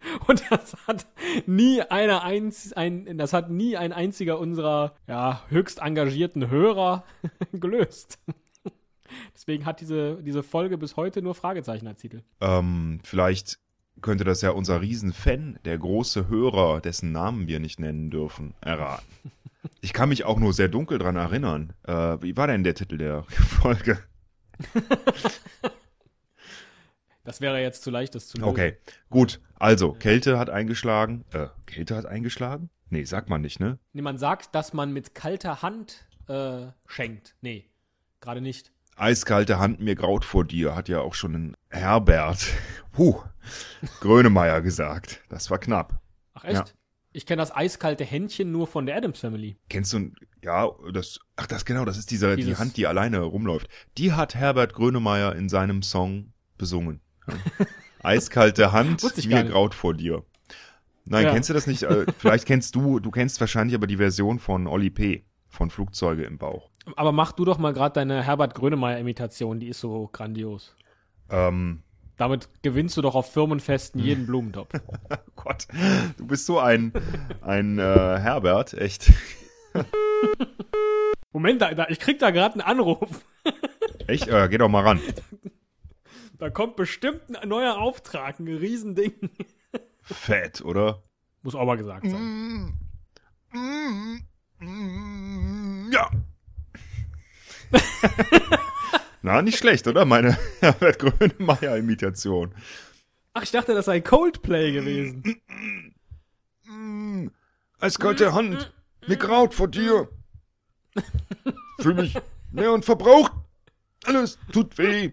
Und 0.27 0.43
das 0.49 0.75
hat 0.87 1.05
nie 1.45 1.81
einer 1.81 2.23
einz 2.23 2.73
ein, 2.73 3.17
das 3.17 3.33
hat 3.33 3.49
nie 3.49 3.77
ein 3.77 3.93
einziger 3.93 4.39
unserer 4.39 4.95
ja, 5.07 5.41
höchst 5.49 5.79
engagierten 5.79 6.49
Hörer 6.49 7.03
gelöst. 7.53 8.19
Deswegen 9.33 9.65
hat 9.65 9.81
diese, 9.81 10.21
diese 10.23 10.43
Folge 10.43 10.77
bis 10.77 10.95
heute 10.97 11.21
nur 11.21 11.35
Fragezeichen 11.35 11.87
als 11.87 12.01
Titel. 12.01 12.23
Ähm, 12.41 12.99
vielleicht 13.03 13.59
könnte 14.01 14.23
das 14.23 14.41
ja 14.41 14.51
unser 14.51 14.81
Riesenfan, 14.81 15.59
der 15.63 15.77
große 15.77 16.27
Hörer, 16.27 16.81
dessen 16.81 17.11
Namen 17.11 17.47
wir 17.47 17.59
nicht 17.59 17.79
nennen 17.79 18.09
dürfen, 18.09 18.53
erraten. 18.61 19.05
Ich 19.81 19.93
kann 19.93 20.09
mich 20.09 20.25
auch 20.25 20.39
nur 20.39 20.53
sehr 20.53 20.67
dunkel 20.67 20.99
dran 20.99 21.15
erinnern. 21.15 21.73
Äh, 21.83 22.21
wie 22.21 22.35
war 22.37 22.47
denn 22.47 22.63
der 22.63 22.75
Titel 22.75 22.97
der 22.97 23.23
Folge? 23.29 23.99
Das 27.24 27.41
wäre 27.41 27.59
jetzt 27.59 27.83
zu 27.83 27.89
leicht, 27.89 28.15
das 28.15 28.27
zu 28.27 28.38
lösen. 28.38 28.50
Okay, 28.50 28.77
gut. 29.09 29.39
Also, 29.57 29.93
Kälte 29.93 30.38
hat 30.38 30.50
eingeschlagen. 30.50 31.25
Äh, 31.31 31.47
Kälte 31.65 31.95
hat 31.95 32.05
eingeschlagen? 32.05 32.69
Nee, 32.89 33.03
sagt 33.03 33.29
man 33.29 33.41
nicht, 33.41 33.59
ne? 33.59 33.79
Nee, 33.93 34.01
man 34.01 34.17
sagt, 34.17 34.53
dass 34.53 34.74
man 34.74 34.93
mit 34.93 35.15
kalter 35.15 35.62
Hand 35.62 36.05
äh, 36.27 36.67
schenkt. 36.88 37.35
Nee, 37.41 37.69
gerade 38.21 38.41
nicht. 38.41 38.71
Eiskalte 38.95 39.59
Hand 39.59 39.81
mir 39.81 39.95
graut 39.95 40.24
vor 40.24 40.45
dir, 40.45 40.75
hat 40.75 40.88
ja 40.88 41.01
auch 41.01 41.13
schon 41.13 41.33
ein 41.33 41.57
Herbert, 41.69 42.47
huh, 42.97 43.21
Grönemeyer 44.00 44.62
gesagt. 44.62 45.21
Das 45.29 45.51
war 45.51 45.59
knapp. 45.59 46.00
Ach 46.33 46.45
echt? 46.45 46.55
Ja. 46.55 46.65
Ich 47.12 47.25
kenne 47.25 47.41
das 47.41 47.55
eiskalte 47.55 48.03
Händchen 48.03 48.51
nur 48.51 48.67
von 48.67 48.85
der 48.85 48.97
Adams 48.97 49.19
Family. 49.19 49.57
Kennst 49.69 49.93
du, 49.93 50.12
ja, 50.43 50.69
das, 50.91 51.19
ach, 51.38 51.47
das 51.47 51.63
genau, 51.63 51.85
das 51.85 51.97
ist 51.97 52.12
dieser, 52.12 52.35
die 52.35 52.57
Hand, 52.57 52.75
die 52.75 52.88
alleine 52.88 53.19
rumläuft. 53.19 53.69
Die 53.97 54.12
hat 54.12 54.35
Herbert 54.35 54.74
Grönemeyer 54.74 55.33
in 55.35 55.47
seinem 55.50 55.81
Song 55.81 56.33
besungen. 56.57 57.01
Ja. 57.27 57.35
Eiskalte 58.05 58.71
Hand, 58.71 59.03
mir 59.27 59.43
graut 59.43 59.74
vor 59.74 59.93
dir. 59.93 60.24
Nein, 61.05 61.25
Ja. 61.25 61.33
kennst 61.33 61.50
du 61.50 61.53
das 61.53 61.67
nicht? 61.67 61.83
Äh, 61.83 62.05
Vielleicht 62.17 62.45
kennst 62.45 62.75
du, 62.75 63.00
du 63.00 63.12
kennst 63.12 63.39
wahrscheinlich 63.39 63.75
aber 63.75 63.88
die 63.88 63.97
Version 63.97 64.39
von 64.39 64.67
Oli 64.67 64.89
P. 64.89 65.24
von 65.50 65.69
Flugzeuge 65.69 66.24
im 66.24 66.38
Bauch. 66.38 66.69
Aber 66.95 67.12
mach 67.12 67.31
du 67.31 67.45
doch 67.45 67.57
mal 67.57 67.74
gerade 67.74 67.93
deine 67.93 68.24
Herbert 68.24 68.53
Grönemeyer-Imitation, 68.55 69.59
die 69.59 69.67
ist 69.69 69.79
so 69.79 70.09
grandios. 70.12 70.75
Ähm, 71.29 71.81
Damit 72.17 72.50
gewinnst 72.62 72.95
du 72.97 73.01
doch 73.01 73.15
auf 73.15 73.31
Firmenfesten 73.33 74.00
jeden 74.01 74.25
Blumentopf. 74.27 74.69
oh 74.74 75.15
Gott, 75.35 75.67
du 76.17 76.25
bist 76.27 76.45
so 76.45 76.59
ein, 76.59 76.91
ein 77.41 77.77
äh, 77.79 77.81
Herbert, 77.83 78.74
echt. 78.74 79.12
Moment, 81.33 81.62
da, 81.62 81.74
da, 81.74 81.88
ich 81.89 82.00
krieg 82.00 82.19
da 82.19 82.31
gerade 82.31 82.53
einen 82.53 82.62
Anruf. 82.62 83.25
Echt? 84.07 84.27
Äh, 84.27 84.47
geh 84.50 84.57
doch 84.57 84.69
mal 84.69 84.83
ran. 84.83 85.01
Da 86.38 86.50
kommt 86.50 86.75
bestimmt 86.75 87.36
ein 87.36 87.48
neuer 87.48 87.77
Auftrag, 87.77 88.39
ein 88.39 88.48
Riesending. 88.48 89.13
Fett, 90.01 90.62
oder? 90.62 91.04
Muss 91.42 91.56
auch 91.56 91.65
mal 91.65 91.77
gesagt 91.77 92.08
sein. 92.10 92.77
Ja. 95.92 96.12
Na, 99.22 99.42
nicht 99.42 99.58
schlecht, 99.58 99.88
oder? 99.88 100.06
Meine 100.06 100.38
Herbert 100.60 101.00
Grönemeyer-Imitation. 101.00 102.54
Ach, 103.34 103.44
ich 103.44 103.51
dachte, 103.51 103.74
das 103.74 103.86
sei 103.86 104.01
Coldplay 104.01 104.72
gewesen. 104.72 105.42
Eiskalte 107.80 108.34
Hand, 108.34 108.74
Mir 109.08 109.18
graut 109.18 109.54
vor 109.54 109.68
dir. 109.68 110.10
Fühl 111.80 111.94
mich 111.96 112.18
leer 112.51 112.72
und 112.72 112.86
verbraucht. 112.86 113.34
Alles 114.06 114.38
tut 114.51 114.77
weh. 114.77 115.12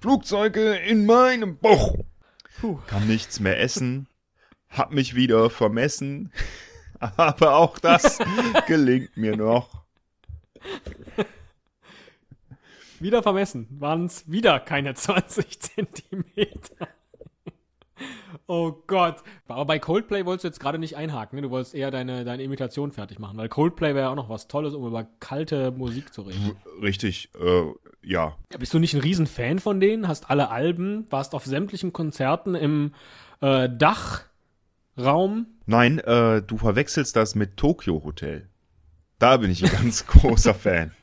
Flugzeuge 0.00 0.74
in 0.76 1.06
meinem 1.06 1.58
Bauch. 1.58 1.96
Puh. 2.60 2.78
Kann 2.86 3.06
nichts 3.06 3.40
mehr 3.40 3.60
essen. 3.60 4.06
Hab 4.68 4.92
mich 4.92 5.14
wieder 5.14 5.50
vermessen. 5.50 6.32
Aber 7.00 7.56
auch 7.56 7.78
das 7.78 8.18
gelingt 8.66 9.16
mir 9.16 9.36
noch. 9.36 9.84
Wieder 13.00 13.22
vermessen. 13.22 13.68
Waren 13.70 14.06
es 14.06 14.30
wieder 14.30 14.58
keine 14.60 14.94
20 14.94 15.60
Zentimeter. 15.60 16.88
Oh 18.50 18.72
Gott. 18.86 19.22
Aber 19.46 19.66
bei 19.66 19.78
Coldplay 19.78 20.24
wolltest 20.24 20.44
du 20.44 20.48
jetzt 20.48 20.58
gerade 20.58 20.78
nicht 20.78 20.96
einhaken, 20.96 21.36
ne? 21.36 21.42
Du 21.42 21.50
wolltest 21.50 21.74
eher 21.74 21.90
deine, 21.90 22.24
deine 22.24 22.42
Imitation 22.42 22.92
fertig 22.92 23.18
machen, 23.18 23.36
weil 23.36 23.50
Coldplay 23.50 23.94
wäre 23.94 24.06
ja 24.06 24.08
auch 24.08 24.16
noch 24.16 24.30
was 24.30 24.48
Tolles, 24.48 24.72
um 24.72 24.86
über 24.86 25.06
kalte 25.20 25.70
Musik 25.70 26.14
zu 26.14 26.22
reden. 26.22 26.56
Richtig, 26.80 27.28
äh, 27.38 27.64
ja. 28.02 28.36
Ja, 28.50 28.58
bist 28.58 28.72
du 28.72 28.78
nicht 28.78 28.94
ein 28.94 29.02
Riesenfan 29.02 29.58
von 29.58 29.80
denen? 29.80 30.08
Hast 30.08 30.30
alle 30.30 30.50
Alben, 30.50 31.06
warst 31.10 31.34
auf 31.34 31.44
sämtlichen 31.44 31.92
Konzerten 31.92 32.54
im 32.54 32.94
äh, 33.42 33.68
Dachraum? 33.68 35.48
Nein, 35.66 35.98
äh, 35.98 36.40
du 36.40 36.56
verwechselst 36.56 37.16
das 37.16 37.34
mit 37.34 37.58
Tokyo 37.58 38.02
Hotel. 38.02 38.48
Da 39.18 39.36
bin 39.36 39.50
ich 39.50 39.62
ein 39.62 39.70
ganz 39.70 40.06
großer 40.06 40.54
Fan. 40.54 40.92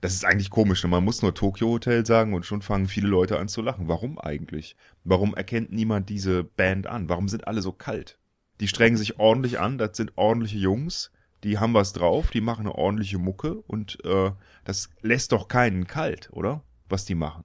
Das 0.00 0.14
ist 0.14 0.24
eigentlich 0.24 0.50
komisch, 0.50 0.82
ne? 0.82 0.88
man 0.88 1.04
muss 1.04 1.20
nur 1.20 1.34
Tokyo 1.34 1.68
Hotel 1.68 2.06
sagen 2.06 2.32
und 2.32 2.46
schon 2.46 2.62
fangen 2.62 2.88
viele 2.88 3.08
Leute 3.08 3.38
an 3.38 3.48
zu 3.48 3.60
lachen. 3.60 3.88
Warum 3.88 4.18
eigentlich? 4.18 4.76
Warum 5.04 5.34
erkennt 5.34 5.72
niemand 5.72 6.08
diese 6.08 6.42
Band 6.42 6.86
an? 6.86 7.08
Warum 7.08 7.28
sind 7.28 7.46
alle 7.46 7.60
so 7.60 7.72
kalt? 7.72 8.18
Die 8.60 8.68
strengen 8.68 8.96
sich 8.96 9.18
ordentlich 9.18 9.58
an, 9.58 9.78
das 9.78 9.96
sind 9.96 10.12
ordentliche 10.16 10.58
Jungs, 10.58 11.10
die 11.44 11.58
haben 11.58 11.74
was 11.74 11.92
drauf, 11.92 12.30
die 12.30 12.40
machen 12.40 12.66
eine 12.66 12.74
ordentliche 12.74 13.18
Mucke 13.18 13.54
und 13.54 14.04
äh, 14.04 14.30
das 14.64 14.90
lässt 15.00 15.32
doch 15.32 15.48
keinen 15.48 15.86
kalt, 15.86 16.28
oder? 16.32 16.62
Was 16.88 17.04
die 17.04 17.14
machen. 17.14 17.44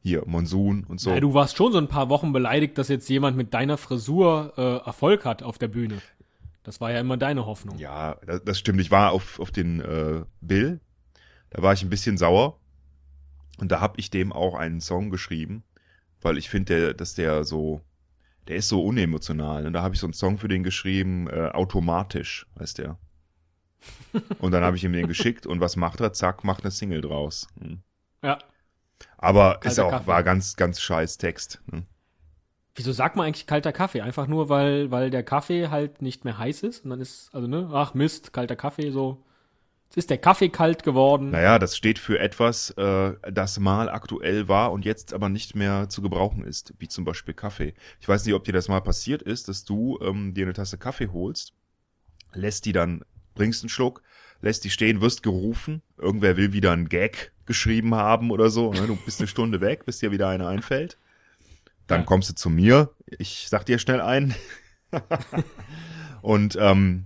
Hier, 0.00 0.22
Monsun 0.26 0.84
und 0.84 1.00
so. 1.00 1.10
Ja, 1.10 1.20
du 1.20 1.32
warst 1.32 1.56
schon 1.56 1.72
so 1.72 1.78
ein 1.78 1.88
paar 1.88 2.10
Wochen 2.10 2.32
beleidigt, 2.32 2.76
dass 2.76 2.88
jetzt 2.88 3.08
jemand 3.08 3.36
mit 3.36 3.54
deiner 3.54 3.78
Frisur 3.78 4.52
äh, 4.56 4.86
Erfolg 4.86 5.24
hat 5.24 5.42
auf 5.42 5.56
der 5.56 5.68
Bühne. 5.68 6.00
Das 6.62 6.80
war 6.80 6.90
ja 6.90 7.00
immer 7.00 7.16
deine 7.16 7.46
Hoffnung. 7.46 7.78
Ja, 7.78 8.16
das, 8.26 8.42
das 8.44 8.58
stimmt. 8.58 8.80
Ich 8.80 8.90
war 8.90 9.12
auf, 9.12 9.38
auf 9.38 9.50
den 9.50 9.80
äh, 9.80 10.24
Bill, 10.40 10.80
da 11.54 11.62
war 11.62 11.72
ich 11.72 11.82
ein 11.82 11.90
bisschen 11.90 12.18
sauer. 12.18 12.58
Und 13.58 13.70
da 13.70 13.80
habe 13.80 13.98
ich 13.98 14.10
dem 14.10 14.32
auch 14.32 14.54
einen 14.54 14.80
Song 14.80 15.10
geschrieben, 15.10 15.62
weil 16.20 16.36
ich 16.36 16.50
finde, 16.50 16.94
dass 16.94 17.14
der 17.14 17.44
so, 17.44 17.80
der 18.48 18.56
ist 18.56 18.68
so 18.68 18.84
unemotional. 18.84 19.64
Und 19.64 19.72
da 19.72 19.82
habe 19.82 19.94
ich 19.94 20.00
so 20.00 20.06
einen 20.06 20.14
Song 20.14 20.36
für 20.36 20.48
den 20.48 20.64
geschrieben, 20.64 21.28
äh, 21.28 21.50
automatisch, 21.52 22.46
heißt 22.58 22.78
der. 22.78 22.98
Und 24.38 24.50
dann 24.50 24.64
habe 24.64 24.76
ich 24.76 24.82
ihm 24.82 24.92
den 24.92 25.06
geschickt 25.06 25.46
und 25.46 25.60
was 25.60 25.76
macht 25.76 26.00
er? 26.00 26.14
Zack, 26.14 26.42
macht 26.42 26.62
eine 26.62 26.70
Single 26.70 27.02
draus. 27.02 27.48
Hm. 27.60 27.82
Ja. 28.22 28.38
Aber 29.18 29.56
ist 29.56 29.60
Kalter 29.60 29.84
auch, 29.84 29.90
Kaffee. 29.90 30.06
war 30.06 30.22
ganz, 30.22 30.56
ganz 30.56 30.80
scheiß 30.80 31.18
Text. 31.18 31.60
Ne? 31.70 31.84
Wieso 32.74 32.92
sagt 32.92 33.14
man 33.16 33.26
eigentlich 33.26 33.46
kalter 33.46 33.72
Kaffee? 33.72 34.00
Einfach 34.00 34.26
nur, 34.26 34.48
weil, 34.48 34.90
weil 34.90 35.10
der 35.10 35.22
Kaffee 35.22 35.68
halt 35.68 36.00
nicht 36.00 36.24
mehr 36.24 36.38
heiß 36.38 36.62
ist 36.62 36.84
und 36.84 36.90
dann 36.90 37.00
ist, 37.00 37.28
also 37.34 37.46
ne, 37.46 37.68
ach 37.74 37.92
Mist, 37.92 38.32
kalter 38.32 38.56
Kaffee, 38.56 38.90
so. 38.90 39.22
Ist 39.96 40.10
der 40.10 40.18
Kaffee 40.18 40.48
kalt 40.48 40.82
geworden. 40.82 41.30
Naja, 41.30 41.58
das 41.58 41.76
steht 41.76 41.98
für 42.00 42.18
etwas, 42.18 42.70
äh, 42.70 43.12
das 43.30 43.60
mal 43.60 43.88
aktuell 43.88 44.48
war 44.48 44.72
und 44.72 44.84
jetzt 44.84 45.14
aber 45.14 45.28
nicht 45.28 45.54
mehr 45.54 45.88
zu 45.88 46.02
gebrauchen 46.02 46.44
ist, 46.44 46.74
wie 46.78 46.88
zum 46.88 47.04
Beispiel 47.04 47.34
Kaffee. 47.34 47.74
Ich 48.00 48.08
weiß 48.08 48.24
nicht, 48.24 48.34
ob 48.34 48.44
dir 48.44 48.52
das 48.52 48.68
mal 48.68 48.80
passiert 48.80 49.22
ist, 49.22 49.46
dass 49.48 49.64
du 49.64 49.98
ähm, 50.02 50.34
dir 50.34 50.46
eine 50.46 50.52
Tasse 50.52 50.78
Kaffee 50.78 51.08
holst, 51.12 51.52
lässt 52.32 52.64
die 52.64 52.72
dann, 52.72 53.04
bringst 53.34 53.62
einen 53.62 53.68
Schluck, 53.68 54.02
lässt 54.40 54.64
die 54.64 54.70
stehen, 54.70 55.00
wirst 55.00 55.22
gerufen, 55.22 55.80
irgendwer 55.96 56.36
will 56.36 56.52
wieder 56.52 56.72
einen 56.72 56.88
Gag 56.88 57.32
geschrieben 57.46 57.94
haben 57.94 58.30
oder 58.30 58.50
so, 58.50 58.72
ne? 58.72 58.86
du 58.86 58.96
bist 58.96 59.20
eine 59.20 59.28
Stunde 59.28 59.60
weg, 59.60 59.84
bis 59.84 59.98
dir 59.98 60.10
wieder 60.10 60.28
einer 60.28 60.48
einfällt. 60.48 60.98
Dann 61.86 62.00
Ja. 62.00 62.06
kommst 62.06 62.30
du 62.30 62.34
zu 62.34 62.50
mir, 62.50 62.90
ich 63.06 63.46
sag 63.48 63.64
dir 63.66 63.78
schnell 63.78 64.00
ein. 64.00 64.34
und 66.22 66.56
ähm, 66.60 67.04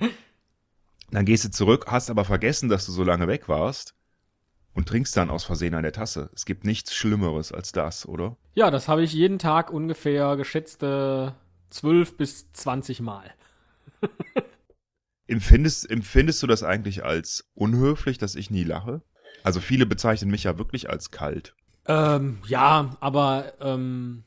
dann 1.11 1.25
gehst 1.25 1.45
du 1.45 1.50
zurück, 1.50 1.87
hast 1.88 2.11
aber 2.11 2.25
vergessen, 2.25 2.69
dass 2.69 2.87
du 2.87 2.93
so 2.93 3.05
lange 3.05 3.27
weg 3.29 3.49
warst 3.49 3.95
und 4.75 4.88
trinkst 4.88 5.17
dann 5.17 5.31
aus 5.31 5.45
Versehen 5.45 5.75
an 5.75 5.83
der 5.83 5.93
Tasse. 5.93 6.31
Es 6.35 6.45
gibt 6.45 6.65
nichts 6.65 6.95
Schlimmeres 6.95 7.53
als 7.53 7.73
das, 7.73 8.07
oder? 8.07 8.37
Ja, 8.55 8.71
das 8.71 8.88
habe 8.88 9.03
ich 9.03 9.12
jeden 9.12 9.38
Tag 9.38 9.71
ungefähr 9.73 10.37
geschätzte 10.37 11.35
12 11.71 12.17
bis 12.17 12.53
20 12.53 13.00
Mal. 13.00 13.35
Empfindest, 15.27 15.91
empfindest 15.91 16.43
du 16.43 16.47
das 16.47 16.62
eigentlich 16.62 17.05
als 17.05 17.50
unhöflich, 17.55 18.17
dass 18.17 18.35
ich 18.35 18.50
nie 18.50 18.65
lache? 18.65 19.03
Also 19.43 19.61
viele 19.61 19.85
bezeichnen 19.85 20.31
mich 20.31 20.45
ja 20.45 20.57
wirklich 20.57 20.88
als 20.88 21.11
kalt. 21.11 21.55
Ähm, 21.87 22.38
ja, 22.47 22.97
aber 23.00 23.53
ähm, 23.61 24.25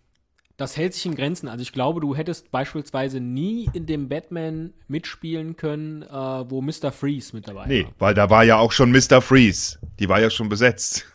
das 0.61 0.77
hält 0.77 0.93
sich 0.93 1.07
in 1.07 1.15
Grenzen. 1.15 1.47
Also 1.49 1.63
ich 1.63 1.71
glaube, 1.73 1.99
du 2.01 2.15
hättest 2.15 2.51
beispielsweise 2.51 3.19
nie 3.19 3.67
in 3.73 3.87
dem 3.87 4.07
Batman 4.09 4.73
mitspielen 4.87 5.57
können, 5.57 6.03
äh, 6.03 6.07
wo 6.07 6.61
Mr. 6.61 6.91
Freeze 6.91 7.35
mit 7.35 7.47
dabei 7.47 7.65
Nee, 7.65 7.85
war. 7.85 7.93
weil 7.97 8.13
da 8.13 8.29
war 8.29 8.43
ja 8.43 8.57
auch 8.57 8.71
schon 8.71 8.91
Mr. 8.91 9.21
Freeze. 9.21 9.79
Die 9.99 10.07
war 10.07 10.21
ja 10.21 10.29
schon 10.29 10.49
besetzt. 10.49 11.07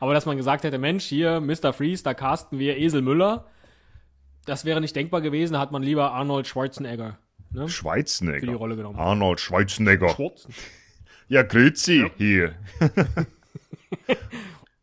Aber 0.00 0.14
dass 0.14 0.24
man 0.24 0.38
gesagt 0.38 0.64
hätte, 0.64 0.78
Mensch, 0.78 1.04
hier, 1.04 1.40
Mr. 1.40 1.74
Freeze, 1.74 2.02
da 2.02 2.14
casten 2.14 2.58
wir 2.58 2.78
Esel 2.78 3.02
Müller, 3.02 3.46
das 4.46 4.64
wäre 4.64 4.80
nicht 4.80 4.96
denkbar 4.96 5.20
gewesen, 5.20 5.52
da 5.52 5.60
hat 5.60 5.70
man 5.70 5.82
lieber 5.82 6.12
Arnold 6.12 6.46
Schwarzenegger 6.46 7.18
ne, 7.50 7.68
für 7.68 8.40
die. 8.40 8.52
Rolle 8.52 8.76
genommen. 8.76 8.98
Arnold 8.98 9.38
Schwarzenegger. 9.40 10.08
Schwarzen. 10.10 10.54
Ja, 11.28 11.42
grüezi 11.42 12.10
hier. 12.16 12.54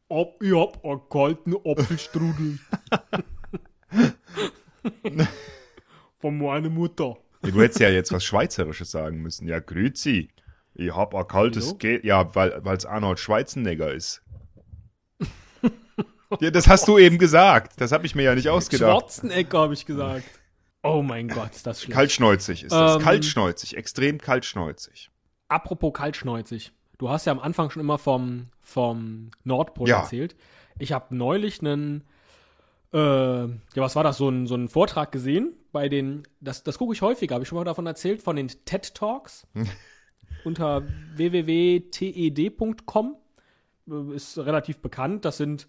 Ob, 0.10 0.44
ich 0.44 0.54
hab 0.54 0.84
einen 0.86 1.02
kalten 1.10 1.56
Apfelstrudel. 1.66 2.60
Von 6.20 6.38
meiner 6.38 6.70
Mutter. 6.70 7.18
Du 7.42 7.62
hättest 7.62 7.80
ja 7.80 7.90
jetzt 7.90 8.12
was 8.12 8.24
Schweizerisches 8.24 8.92
sagen 8.92 9.22
müssen. 9.22 9.48
Ja, 9.48 9.60
grüezi. 9.60 10.30
Ich 10.74 10.96
hab 10.96 11.16
ein 11.16 11.28
kaltes 11.28 11.66
Wieso? 11.66 11.76
Ge 11.76 12.00
Ja, 12.06 12.34
weil 12.36 12.62
es 12.76 12.86
Arnold 12.86 13.20
Schwarzenegger 13.20 13.92
ist. 13.94 14.22
ja, 16.40 16.52
das 16.52 16.68
hast 16.68 16.88
du 16.88 16.98
eben 16.98 17.18
gesagt. 17.18 17.74
Das 17.82 17.92
habe 17.92 18.06
ich 18.06 18.16
mir 18.16 18.24
ja 18.24 18.36
nicht 18.36 18.48
ausgedacht. 18.48 18.90
Schwarzenegger, 18.92 19.60
habe 19.60 19.74
ich 19.74 19.86
gesagt. 19.86 20.24
Oh 20.84 21.02
mein 21.04 21.28
Gott, 21.28 21.52
ist 21.52 21.68
das 21.68 21.82
schlecht. 21.82 21.94
Kaltschnäuzig 21.96 22.64
ist 22.64 22.72
das. 22.72 22.96
Ähm. 22.98 23.02
Kaltschnäuzig, 23.02 23.78
extrem 23.78 24.18
kaltschnäuzig. 24.20 25.10
Apropos 25.48 25.94
kaltschnäuzig. 25.94 26.72
Du 26.98 27.10
hast 27.10 27.26
ja 27.26 27.32
am 27.32 27.40
Anfang 27.40 27.70
schon 27.72 27.82
immer 27.82 27.98
vom, 27.98 28.46
vom 28.62 29.32
Nordpol 29.44 29.90
Ja. 29.90 30.02
erzählt. 30.02 30.36
Ich 30.80 30.92
habe 30.94 31.16
neulich 31.16 31.60
einen, 31.60 32.04
äh, 32.94 32.98
ja, 32.98 33.50
was 33.76 33.96
war 33.96 34.04
das, 34.04 34.18
so 34.18 34.30
ein, 34.30 34.48
so 34.48 34.56
einen 34.56 34.68
Vortrag 34.68 35.12
gesehen 35.12 35.54
bei 35.72 35.90
den, 35.90 36.24
das, 36.42 36.64
das 36.64 36.78
gucke 36.78 36.94
ich 36.94 37.02
häufiger, 37.02 37.36
habe 37.36 37.44
ich 37.44 37.50
schon 37.50 37.58
mal 37.58 37.64
davon 37.64 37.88
erzählt, 37.88 38.22
von 38.22 38.36
den 38.36 38.50
TED 38.66 38.94
Talks 38.94 39.48
unter 40.44 40.84
www.ted.com. 41.16 43.16
Äh, 43.90 44.16
Ist 44.16 44.38
relativ 44.38 44.80
bekannt. 44.80 45.26
Das 45.26 45.38
sind 45.38 45.68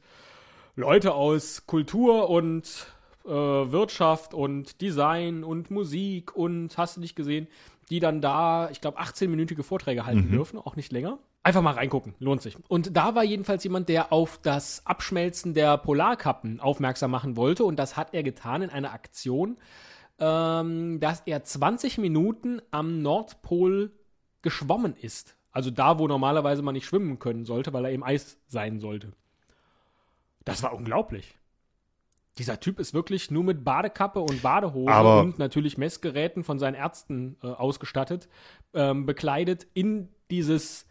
Leute 0.74 1.14
aus 1.14 1.66
Kultur 1.66 2.30
und 2.30 2.86
äh, 3.24 3.28
Wirtschaft 3.28 4.34
und 4.34 4.80
Design 4.80 5.44
und 5.44 5.70
Musik 5.70 6.34
und 6.34 6.76
hast 6.76 6.96
du 6.96 7.00
nicht 7.00 7.14
gesehen, 7.14 7.46
die 7.90 8.00
dann 8.00 8.20
da, 8.20 8.70
ich 8.70 8.80
glaube, 8.80 9.00
18-minütige 9.00 9.62
Vorträge 9.62 10.06
halten 10.06 10.30
dürfen, 10.30 10.58
auch 10.58 10.76
nicht 10.76 10.92
länger. 10.92 11.18
Einfach 11.44 11.62
mal 11.62 11.74
reingucken, 11.74 12.14
lohnt 12.20 12.40
sich. 12.40 12.56
Und 12.68 12.96
da 12.96 13.16
war 13.16 13.24
jedenfalls 13.24 13.64
jemand, 13.64 13.88
der 13.88 14.12
auf 14.12 14.38
das 14.40 14.86
Abschmelzen 14.86 15.54
der 15.54 15.76
Polarkappen 15.76 16.60
aufmerksam 16.60 17.10
machen 17.10 17.36
wollte 17.36 17.64
und 17.64 17.76
das 17.76 17.96
hat 17.96 18.14
er 18.14 18.22
getan 18.22 18.62
in 18.62 18.70
einer 18.70 18.92
Aktion, 18.92 19.58
ähm, 20.20 21.00
dass 21.00 21.22
er 21.26 21.42
20 21.42 21.98
Minuten 21.98 22.62
am 22.70 23.02
Nordpol 23.02 23.90
geschwommen 24.42 24.94
ist. 24.96 25.36
Also 25.50 25.70
da, 25.70 25.98
wo 25.98 26.06
normalerweise 26.06 26.62
man 26.62 26.74
nicht 26.74 26.86
schwimmen 26.86 27.18
können 27.18 27.44
sollte, 27.44 27.72
weil 27.72 27.86
er 27.86 27.92
im 27.92 28.04
Eis 28.04 28.38
sein 28.46 28.78
sollte. 28.78 29.12
Das 30.44 30.62
war 30.62 30.74
unglaublich. 30.74 31.36
Dieser 32.38 32.60
Typ 32.60 32.78
ist 32.78 32.94
wirklich 32.94 33.30
nur 33.30 33.44
mit 33.44 33.64
Badekappe 33.64 34.20
und 34.20 34.42
Badehose 34.42 34.92
Aber- 34.92 35.20
und 35.20 35.38
natürlich 35.38 35.76
Messgeräten 35.76 36.44
von 36.44 36.58
seinen 36.58 36.74
Ärzten 36.74 37.36
äh, 37.42 37.48
ausgestattet, 37.48 38.28
ähm, 38.74 39.04
bekleidet 39.04 39.66
in 39.74 40.08
dieses 40.30 40.86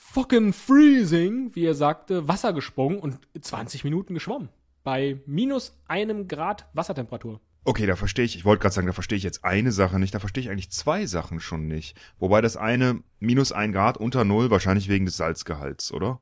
fucking 0.00 0.52
freezing, 0.52 1.54
wie 1.54 1.64
er 1.66 1.74
sagte, 1.74 2.26
Wasser 2.26 2.52
gesprungen 2.52 2.98
und 2.98 3.18
20 3.38 3.84
Minuten 3.84 4.14
geschwommen. 4.14 4.48
Bei 4.82 5.20
minus 5.26 5.76
einem 5.86 6.26
Grad 6.26 6.66
Wassertemperatur. 6.72 7.40
Okay, 7.64 7.84
da 7.86 7.94
verstehe 7.94 8.24
ich, 8.24 8.34
ich 8.36 8.44
wollte 8.46 8.62
gerade 8.62 8.74
sagen, 8.74 8.86
da 8.86 8.94
verstehe 8.94 9.18
ich 9.18 9.22
jetzt 9.22 9.44
eine 9.44 9.70
Sache 9.72 9.98
nicht, 9.98 10.14
da 10.14 10.18
verstehe 10.18 10.42
ich 10.42 10.50
eigentlich 10.50 10.70
zwei 10.70 11.04
Sachen 11.04 11.38
schon 11.40 11.68
nicht. 11.68 11.94
Wobei 12.18 12.40
das 12.40 12.56
eine 12.56 13.02
minus 13.18 13.52
ein 13.52 13.72
Grad 13.72 13.98
unter 13.98 14.24
Null, 14.24 14.50
wahrscheinlich 14.50 14.88
wegen 14.88 15.04
des 15.04 15.18
Salzgehalts, 15.18 15.92
oder? 15.92 16.18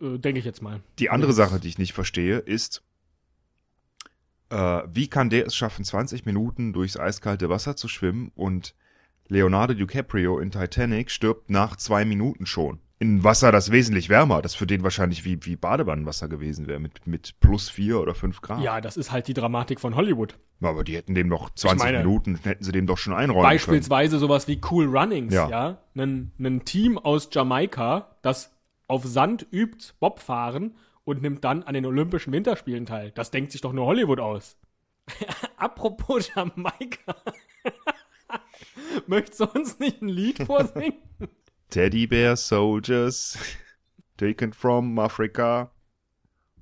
Äh, 0.00 0.18
Denke 0.18 0.40
ich 0.40 0.44
jetzt 0.44 0.60
mal. 0.60 0.80
Die 0.98 1.08
andere 1.10 1.32
Sache, 1.32 1.60
die 1.60 1.68
ich 1.68 1.78
nicht 1.78 1.92
verstehe, 1.92 2.38
ist, 2.38 2.82
Äh, 4.50 4.82
wie 4.92 5.06
kann 5.06 5.30
der 5.30 5.46
es 5.46 5.54
schaffen, 5.54 5.84
20 5.84 6.26
Minuten 6.26 6.72
durchs 6.72 6.96
eiskalte 6.98 7.48
Wasser 7.48 7.76
zu 7.76 7.86
schwimmen 7.86 8.32
und 8.34 8.74
Leonardo 9.30 9.74
DiCaprio 9.74 10.38
in 10.40 10.50
Titanic 10.50 11.10
stirbt 11.10 11.50
nach 11.50 11.76
zwei 11.76 12.04
Minuten 12.04 12.46
schon? 12.46 12.80
In 12.98 13.24
Wasser, 13.24 13.50
das 13.50 13.70
wesentlich 13.70 14.10
wärmer, 14.10 14.42
das 14.42 14.54
für 14.54 14.66
den 14.66 14.82
wahrscheinlich 14.82 15.24
wie, 15.24 15.38
wie 15.46 15.56
Badewannenwasser 15.56 16.28
gewesen 16.28 16.66
wäre, 16.66 16.80
mit, 16.80 17.06
mit 17.06 17.40
plus 17.40 17.70
vier 17.70 17.98
oder 18.00 18.14
fünf 18.14 18.42
Grad. 18.42 18.60
Ja, 18.60 18.80
das 18.82 18.98
ist 18.98 19.10
halt 19.10 19.26
die 19.28 19.32
Dramatik 19.32 19.80
von 19.80 19.94
Hollywood. 19.94 20.34
Aber 20.60 20.84
die 20.84 20.96
hätten 20.96 21.14
dem 21.14 21.28
noch 21.28 21.48
20 21.54 21.78
meine- 21.78 21.98
Minuten, 21.98 22.38
hätten 22.42 22.62
sie 22.62 22.72
dem 22.72 22.86
doch 22.86 22.98
schon 22.98 23.14
einräumen 23.14 23.44
Beispielsweise 23.44 24.18
sowas 24.18 24.48
wie 24.48 24.60
Cool 24.70 24.84
Runnings, 24.84 25.32
ja. 25.32 25.48
Ja. 25.48 25.78
Ein, 25.96 26.32
ein 26.38 26.64
Team 26.66 26.98
aus 26.98 27.30
Jamaika, 27.32 28.16
das 28.20 28.52
auf 28.86 29.04
Sand 29.06 29.46
übt 29.50 29.94
Bobfahren 30.00 30.74
und 31.04 31.22
nimmt 31.22 31.44
dann 31.44 31.62
an 31.62 31.72
den 31.72 31.86
Olympischen 31.86 32.32
Winterspielen 32.34 32.84
teil. 32.84 33.12
Das 33.12 33.30
denkt 33.30 33.52
sich 33.52 33.62
doch 33.62 33.72
nur 33.72 33.86
Hollywood 33.86 34.20
aus. 34.20 34.58
Apropos 35.56 36.30
Jamaika. 36.34 37.14
Möchtest 39.06 39.40
du 39.40 39.44
uns 39.46 39.78
nicht 39.78 40.02
ein 40.02 40.08
Lied 40.08 40.42
vorsingen? 40.42 40.94
Teddy 41.70 42.06
Bear 42.06 42.36
Soldiers, 42.36 43.38
taken 44.16 44.52
from 44.52 44.98
Africa, 44.98 45.70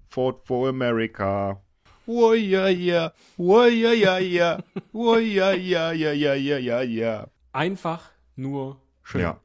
fought 0.08 0.46
for 0.46 0.68
America. 0.68 1.62
Oh 2.06 2.32
ja, 2.32 2.68
ja, 2.68 3.12
oh 3.36 3.64
ja, 3.64 3.92
ja, 3.92 4.18
ja, 4.18 4.62
oh 4.92 5.16
ja, 5.16 5.52
ja, 5.52 5.92
ja, 5.92 6.12
ja, 6.12 6.34
ja, 6.34 6.58
ja, 6.58 6.82
ja. 6.82 7.28
Einfach 7.52 8.10
nur 8.36 8.80
schön. 9.02 9.22
Ja. 9.22 9.40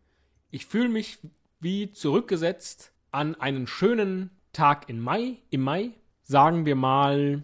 Ich 0.51 0.65
fühle 0.65 0.89
mich 0.89 1.20
wie 1.60 1.92
zurückgesetzt 1.92 2.92
an 3.12 3.36
einen 3.36 3.68
schönen 3.68 4.30
Tag 4.51 4.89
in 4.89 5.00
Mai, 5.00 5.38
im 5.50 5.62
Mai. 5.62 5.92
Sagen 6.24 6.65
wir 6.65 6.75
mal, 6.75 7.44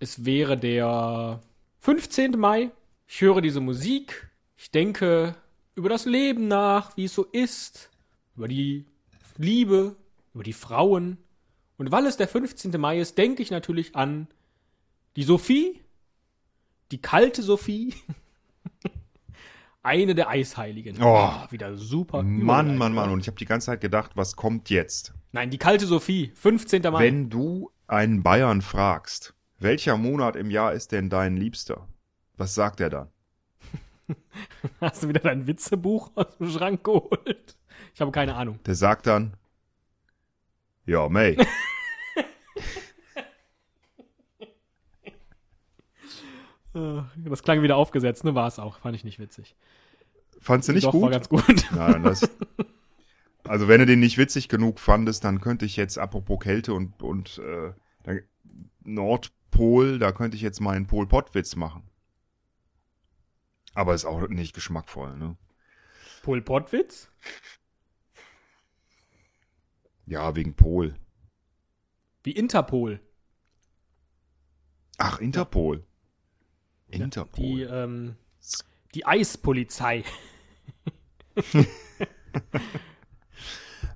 es 0.00 0.24
wäre 0.24 0.56
der 0.56 1.40
15. 1.80 2.32
Mai. 2.32 2.70
Ich 3.06 3.20
höre 3.20 3.40
diese 3.40 3.60
Musik. 3.60 4.30
Ich 4.56 4.70
denke 4.70 5.34
über 5.74 5.88
das 5.88 6.04
Leben 6.04 6.48
nach, 6.48 6.96
wie 6.96 7.04
es 7.04 7.14
so 7.14 7.24
ist. 7.24 7.90
Über 8.36 8.48
die 8.48 8.86
Liebe, 9.36 9.96
über 10.32 10.44
die 10.44 10.52
Frauen. 10.52 11.18
Und 11.76 11.90
weil 11.90 12.06
es 12.06 12.16
der 12.16 12.28
15. 12.28 12.80
Mai 12.80 13.00
ist, 13.00 13.18
denke 13.18 13.42
ich 13.42 13.50
natürlich 13.50 13.96
an 13.96 14.28
die 15.16 15.22
Sophie, 15.24 15.80
die 16.90 17.00
kalte 17.00 17.42
Sophie. 17.42 17.94
Eine 19.82 20.14
der 20.14 20.28
Eisheiligen. 20.28 21.02
Oh. 21.02 21.16
Ah, 21.16 21.46
wieder 21.50 21.76
super. 21.76 22.22
Mann. 22.22 22.78
Mann, 22.78 22.94
Mann. 22.94 23.10
Und 23.10 23.20
ich 23.20 23.26
habe 23.26 23.36
die 23.36 23.44
ganze 23.44 23.66
Zeit 23.66 23.82
gedacht, 23.82 24.12
was 24.14 24.34
kommt 24.34 24.70
jetzt? 24.70 25.12
Nein, 25.32 25.50
die 25.50 25.58
kalte 25.58 25.86
Sophie, 25.86 26.32
15. 26.34 26.82
Mai. 26.82 27.00
Wenn 27.00 27.28
du 27.28 27.70
einen 27.86 28.22
Bayern 28.22 28.62
fragst, 28.62 29.34
welcher 29.58 29.98
Monat 29.98 30.36
im 30.36 30.50
Jahr 30.50 30.72
ist 30.72 30.92
denn 30.92 31.10
dein 31.10 31.36
Liebster? 31.36 31.86
Was 32.36 32.54
sagt 32.54 32.80
er 32.80 32.90
dann? 32.90 33.08
Hast 34.80 35.02
du 35.02 35.08
wieder 35.08 35.20
dein 35.20 35.46
Witzebuch 35.46 36.10
aus 36.14 36.36
dem 36.38 36.50
Schrank 36.50 36.84
geholt? 36.84 37.56
Ich 37.94 38.00
habe 38.00 38.10
keine 38.10 38.34
Ahnung. 38.34 38.58
Der 38.66 38.74
sagt 38.74 39.06
dann, 39.06 39.34
ja, 40.86 41.08
May. 41.08 41.36
Das 47.16 47.44
klang 47.44 47.62
wieder 47.62 47.76
aufgesetzt, 47.76 48.24
ne? 48.24 48.34
War 48.34 48.48
es 48.48 48.58
auch. 48.58 48.78
Fand 48.80 48.96
ich 48.96 49.04
nicht 49.04 49.20
witzig. 49.20 49.54
Fandst 50.40 50.68
du 50.68 50.72
nicht 50.72 50.84
Doch, 50.84 50.90
gut? 50.90 51.02
war 51.02 51.10
ganz 51.10 51.28
gut. 51.28 51.44
Nein, 51.70 52.02
das, 52.02 52.28
also 53.44 53.68
wenn 53.68 53.78
du 53.78 53.86
den 53.86 54.00
nicht 54.00 54.18
witzig 54.18 54.48
genug 54.48 54.80
fandest, 54.80 55.22
dann 55.22 55.40
könnte 55.40 55.66
ich 55.66 55.76
jetzt, 55.76 55.98
apropos 55.98 56.40
Kälte 56.40 56.74
und, 56.74 57.00
und 57.00 57.38
äh, 57.38 58.22
Nordpol, 58.82 60.00
da 60.00 60.10
könnte 60.10 60.36
ich 60.36 60.42
jetzt 60.42 60.60
mal 60.60 60.74
einen 60.74 60.86
Pol-Pot-Witz 60.86 61.54
machen. 61.54 61.84
Aber 63.74 63.94
ist 63.94 64.04
auch 64.04 64.28
nicht 64.28 64.54
geschmackvoll, 64.54 65.16
ne? 65.16 65.36
Pol 66.22 66.40
Potwitz? 66.42 67.10
Ja, 70.06 70.36
wegen 70.36 70.54
Pol. 70.54 70.94
Wie 72.22 72.32
Interpol. 72.32 73.00
Ach, 74.96 75.18
Interpol. 75.18 75.84
Interpol. 76.88 77.44
Die, 77.44 77.62
ähm, 77.62 78.16
die 78.94 79.04
Eispolizei. 79.04 80.04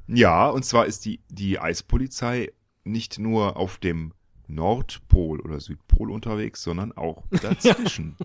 Ja, 0.08 0.48
und 0.48 0.64
zwar 0.64 0.86
ist 0.86 1.04
die, 1.04 1.20
die 1.28 1.58
Eispolizei 1.58 2.52
nicht 2.82 3.18
nur 3.18 3.58
auf 3.58 3.76
dem 3.76 4.14
Nordpol 4.46 5.38
oder 5.40 5.60
Südpol 5.60 6.10
unterwegs, 6.10 6.62
sondern 6.62 6.92
auch 6.92 7.24
dazwischen. 7.42 8.16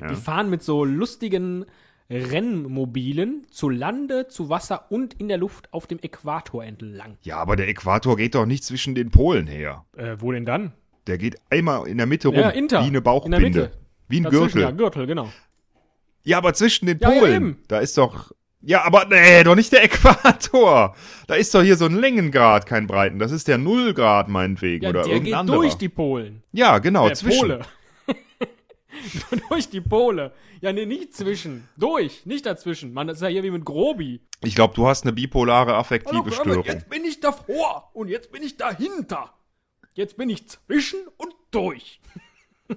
Die 0.00 0.04
ja. 0.04 0.14
fahren 0.14 0.50
mit 0.50 0.62
so 0.62 0.84
lustigen 0.84 1.64
Rennmobilen 2.10 3.46
zu 3.50 3.68
Lande, 3.70 4.28
zu 4.28 4.48
Wasser 4.48 4.86
und 4.90 5.14
in 5.14 5.28
der 5.28 5.38
Luft 5.38 5.72
auf 5.72 5.86
dem 5.86 5.98
Äquator 6.02 6.64
entlang. 6.64 7.16
ja, 7.22 7.36
aber 7.38 7.56
der 7.56 7.68
Äquator 7.68 8.16
geht 8.16 8.34
doch 8.34 8.46
nicht 8.46 8.64
zwischen 8.64 8.94
den 8.94 9.10
Polen 9.10 9.46
her. 9.46 9.84
Äh, 9.96 10.16
wo 10.18 10.32
denn 10.32 10.44
dann? 10.44 10.72
Der 11.06 11.18
geht 11.18 11.36
einmal 11.50 11.86
in 11.88 11.96
der 11.98 12.06
Mitte 12.06 12.28
rum, 12.28 12.36
Ja, 12.38 12.50
Inter. 12.50 12.82
wie 12.82 12.86
eine 12.88 12.98
In 12.98 13.04
Bauchbinde. 13.04 13.38
der 13.40 13.48
Mitte. 13.64 13.72
Wie 14.08 14.16
ein 14.18 14.22
Dazwischen, 14.24 14.42
Gürtel. 14.42 14.62
Ja, 14.62 14.70
Gürtel, 14.72 15.06
genau. 15.06 15.28
Ja, 16.24 16.38
aber 16.38 16.54
zwischen 16.54 16.86
den 16.86 16.98
Ja, 16.98 17.10
ja, 17.12 17.18
Polen, 17.20 17.34
eben. 17.34 17.58
da 17.68 17.78
ist 17.78 17.96
doch. 17.98 18.32
Ja, 18.60 18.84
aber 18.84 19.06
nee, 19.06 19.42
doch 19.42 19.56
nicht 19.56 19.72
der 19.72 19.82
Äquator. 19.84 20.94
Da 21.26 21.34
ist 21.34 21.52
doch 21.54 21.62
hier 21.62 21.76
so 21.76 21.86
ein 21.86 21.96
Längengrad, 21.96 22.66
kein 22.66 22.86
Breiten. 22.86 23.18
Das 23.18 23.32
ist 23.32 23.48
der 23.48 23.58
Nullgrad 23.58 24.28
meinetwegen 24.28 24.84
Ja, 24.84 24.90
oder 24.90 25.00
der 25.02 25.08
irgendein 25.14 25.24
geht 25.24 25.34
anderer. 25.34 25.56
durch 25.56 25.74
die 25.74 25.88
Polen. 25.88 26.42
ja, 26.52 26.78
genau, 26.78 27.08
Äh, 27.08 27.14
zwischen. 27.14 27.40
Pole. 27.40 27.60
durch 29.48 29.68
die 29.68 29.80
Pole. 29.80 30.32
Ja, 30.60 30.72
nee, 30.72 30.86
nicht 30.86 31.14
zwischen. 31.14 31.68
Durch, 31.76 32.24
nicht 32.26 32.46
dazwischen. 32.46 32.92
Man, 32.92 33.06
das 33.06 33.18
ist 33.18 33.22
ja 33.22 33.28
hier 33.28 33.42
wie 33.42 33.50
mit 33.50 33.64
Grobi. 33.64 34.20
Ich 34.42 34.54
glaube, 34.54 34.74
du 34.74 34.86
hast 34.86 35.02
eine 35.04 35.12
bipolare 35.12 35.74
affektive 35.74 36.18
Hallo, 36.24 36.30
Störung. 36.30 36.64
jetzt 36.64 36.88
bin 36.88 37.04
ich 37.04 37.20
davor 37.20 37.90
und 37.94 38.08
jetzt 38.08 38.32
bin 38.32 38.42
ich 38.42 38.56
dahinter. 38.56 39.32
Jetzt 39.94 40.16
bin 40.16 40.30
ich 40.30 40.48
zwischen 40.48 41.00
und 41.16 41.34
durch. 41.50 42.00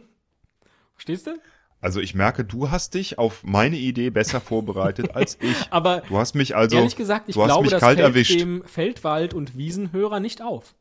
Verstehst 0.94 1.28
du? 1.28 1.38
Also 1.82 2.00
ich 2.00 2.16
merke, 2.16 2.44
du 2.44 2.72
hast 2.72 2.96
dich 2.96 3.20
auf 3.20 3.44
meine 3.44 3.78
Idee 3.78 4.10
besser 4.10 4.42
vorbereitet 4.42 5.16
als 5.16 5.38
ich. 5.42 5.56
Aber 5.72 6.02
Du 6.08 6.18
hast 6.18 6.34
mich 6.34 6.56
also, 6.56 6.78
ehrlich 6.78 6.96
gesagt, 6.96 7.30
ich 7.30 7.36
du 7.36 7.42
hast 7.42 7.48
glaube, 7.50 7.64
mich 7.64 7.72
das 7.72 7.80
kalt 7.82 7.98
fällt 8.00 8.08
erwischt. 8.10 8.40
dem 8.40 8.64
Feldwald- 8.66 9.34
und 9.34 9.56
Wiesenhörer 9.58 10.20
nicht 10.20 10.42
auf. 10.42 10.74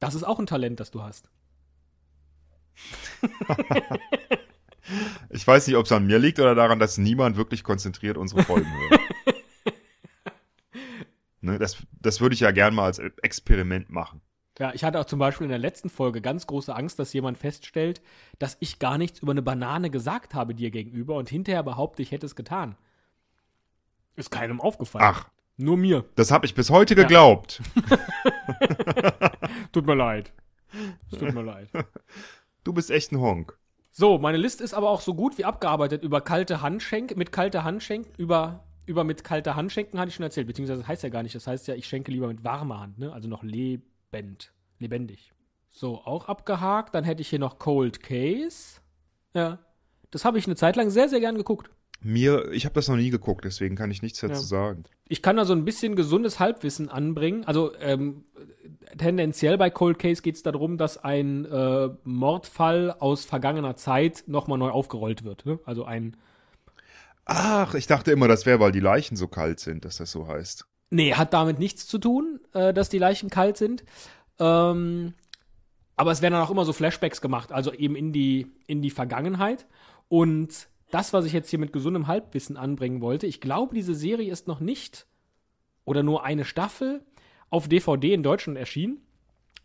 Das 0.00 0.14
ist 0.14 0.24
auch 0.24 0.38
ein 0.38 0.46
Talent, 0.46 0.80
das 0.80 0.90
du 0.90 1.02
hast. 1.02 1.30
Ich 5.30 5.46
weiß 5.46 5.66
nicht, 5.66 5.76
ob 5.76 5.86
es 5.86 5.92
an 5.92 6.06
mir 6.06 6.18
liegt 6.18 6.38
oder 6.38 6.54
daran, 6.54 6.78
dass 6.78 6.98
niemand 6.98 7.36
wirklich 7.36 7.64
konzentriert 7.64 8.18
unsere 8.18 8.42
Folgen 8.42 8.68
hört. 8.70 9.00
ne, 11.40 11.58
das, 11.58 11.78
das 12.00 12.20
würde 12.20 12.34
ich 12.34 12.40
ja 12.40 12.50
gern 12.50 12.74
mal 12.74 12.84
als 12.84 12.98
Experiment 12.98 13.90
machen. 13.90 14.20
Ja, 14.58 14.74
ich 14.74 14.84
hatte 14.84 15.00
auch 15.00 15.06
zum 15.06 15.18
Beispiel 15.18 15.46
in 15.46 15.50
der 15.50 15.58
letzten 15.58 15.88
Folge 15.88 16.20
ganz 16.20 16.46
große 16.46 16.74
Angst, 16.74 16.98
dass 16.98 17.12
jemand 17.12 17.38
feststellt, 17.38 18.02
dass 18.38 18.56
ich 18.60 18.78
gar 18.78 18.98
nichts 18.98 19.20
über 19.20 19.32
eine 19.32 19.40
Banane 19.40 19.88
gesagt 19.88 20.34
habe 20.34 20.54
dir 20.54 20.70
gegenüber 20.70 21.16
und 21.16 21.30
hinterher 21.30 21.62
behaupte, 21.62 22.02
ich 22.02 22.12
hätte 22.12 22.26
es 22.26 22.36
getan. 22.36 22.76
Ist 24.14 24.30
keinem 24.30 24.60
aufgefallen. 24.60 25.06
Ach, 25.06 25.28
Nur 25.56 25.78
mir. 25.78 26.04
das 26.16 26.30
habe 26.30 26.44
ich 26.44 26.54
bis 26.54 26.68
heute 26.68 26.94
geglaubt. 26.94 27.62
Tut 29.72 29.86
mir 29.86 29.94
leid. 29.94 30.32
Es 31.10 31.18
tut 31.18 31.34
mir 31.34 31.42
leid. 31.42 31.68
Du 32.64 32.72
bist 32.72 32.90
echt 32.90 33.12
ein 33.12 33.20
Honk. 33.20 33.58
So, 33.90 34.18
meine 34.18 34.38
Liste 34.38 34.64
ist 34.64 34.72
aber 34.72 34.88
auch 34.88 35.00
so 35.00 35.14
gut 35.14 35.36
wie 35.36 35.44
abgearbeitet 35.44 36.02
über 36.02 36.20
kalte 36.20 36.62
Handschenken, 36.62 37.18
mit 37.18 37.30
kalter 37.30 37.64
Handschenken, 37.64 38.14
über, 38.16 38.64
über 38.86 39.04
mit 39.04 39.22
kalter 39.22 39.54
Handschenken 39.54 40.00
hatte 40.00 40.08
ich 40.08 40.14
schon 40.14 40.24
erzählt, 40.24 40.46
beziehungsweise 40.46 40.80
das 40.80 40.88
heißt 40.88 41.02
ja 41.02 41.08
gar 41.10 41.22
nicht, 41.22 41.34
das 41.34 41.46
heißt 41.46 41.68
ja, 41.68 41.74
ich 41.74 41.86
schenke 41.86 42.10
lieber 42.10 42.28
mit 42.28 42.42
warmer 42.42 42.80
Hand, 42.80 42.98
ne? 42.98 43.12
Also 43.12 43.28
noch 43.28 43.42
lebend, 43.42 44.52
lebendig. 44.78 45.32
So, 45.68 45.96
auch 46.04 46.28
abgehakt, 46.28 46.94
dann 46.94 47.04
hätte 47.04 47.20
ich 47.20 47.28
hier 47.28 47.38
noch 47.38 47.58
Cold 47.58 48.02
Case. 48.02 48.80
Ja. 49.34 49.58
Das 50.10 50.24
habe 50.24 50.38
ich 50.38 50.46
eine 50.46 50.56
Zeit 50.56 50.76
lang 50.76 50.90
sehr, 50.90 51.08
sehr 51.08 51.20
gern 51.20 51.36
geguckt. 51.36 51.70
Mir, 52.04 52.50
ich 52.52 52.64
habe 52.64 52.74
das 52.74 52.88
noch 52.88 52.96
nie 52.96 53.10
geguckt, 53.10 53.44
deswegen 53.44 53.76
kann 53.76 53.90
ich 53.90 54.02
nichts 54.02 54.20
dazu 54.20 54.34
Ja. 54.34 54.40
sagen. 54.40 54.84
Ich 55.08 55.22
kann 55.22 55.36
da 55.36 55.44
so 55.44 55.52
ein 55.52 55.64
bisschen 55.64 55.94
gesundes 55.96 56.40
Halbwissen 56.40 56.88
anbringen. 56.88 57.44
Also 57.44 57.72
ähm, 57.80 58.24
tendenziell 58.98 59.58
bei 59.58 59.70
Cold 59.70 59.98
Case 59.98 60.22
geht 60.22 60.36
es 60.36 60.42
darum, 60.42 60.78
dass 60.78 61.02
ein 61.02 61.44
äh, 61.44 61.90
Mordfall 62.04 62.90
aus 62.98 63.24
vergangener 63.24 63.76
Zeit 63.76 64.24
nochmal 64.26 64.58
neu 64.58 64.70
aufgerollt 64.70 65.24
wird. 65.24 65.46
Ne? 65.46 65.58
Also 65.64 65.84
ein 65.84 66.16
Ach, 67.24 67.74
ich 67.74 67.86
dachte 67.86 68.10
immer, 68.10 68.26
das 68.26 68.46
wäre, 68.46 68.58
weil 68.58 68.72
die 68.72 68.80
Leichen 68.80 69.16
so 69.16 69.28
kalt 69.28 69.60
sind, 69.60 69.84
dass 69.84 69.98
das 69.98 70.10
so 70.10 70.26
heißt. 70.26 70.66
Nee, 70.90 71.14
hat 71.14 71.32
damit 71.32 71.58
nichts 71.58 71.86
zu 71.86 71.98
tun, 71.98 72.40
äh, 72.52 72.74
dass 72.74 72.88
die 72.88 72.98
Leichen 72.98 73.30
kalt 73.30 73.56
sind. 73.56 73.84
Ähm, 74.40 75.14
aber 75.96 76.10
es 76.10 76.20
werden 76.20 76.34
dann 76.34 76.42
auch 76.42 76.50
immer 76.50 76.64
so 76.64 76.72
Flashbacks 76.72 77.20
gemacht, 77.20 77.52
also 77.52 77.72
eben 77.72 77.94
in 77.96 78.12
die, 78.12 78.50
in 78.66 78.82
die 78.82 78.90
Vergangenheit. 78.90 79.66
Und 80.08 80.68
das, 80.92 81.12
was 81.12 81.24
ich 81.24 81.32
jetzt 81.32 81.50
hier 81.50 81.58
mit 81.58 81.72
gesundem 81.72 82.06
Halbwissen 82.06 82.56
anbringen 82.56 83.00
wollte, 83.00 83.26
ich 83.26 83.40
glaube, 83.40 83.74
diese 83.74 83.94
Serie 83.94 84.30
ist 84.30 84.46
noch 84.46 84.60
nicht 84.60 85.06
oder 85.84 86.02
nur 86.02 86.24
eine 86.24 86.44
Staffel 86.44 87.02
auf 87.50 87.68
DVD 87.68 88.12
in 88.12 88.22
Deutschland 88.22 88.58
erschienen, 88.58 89.00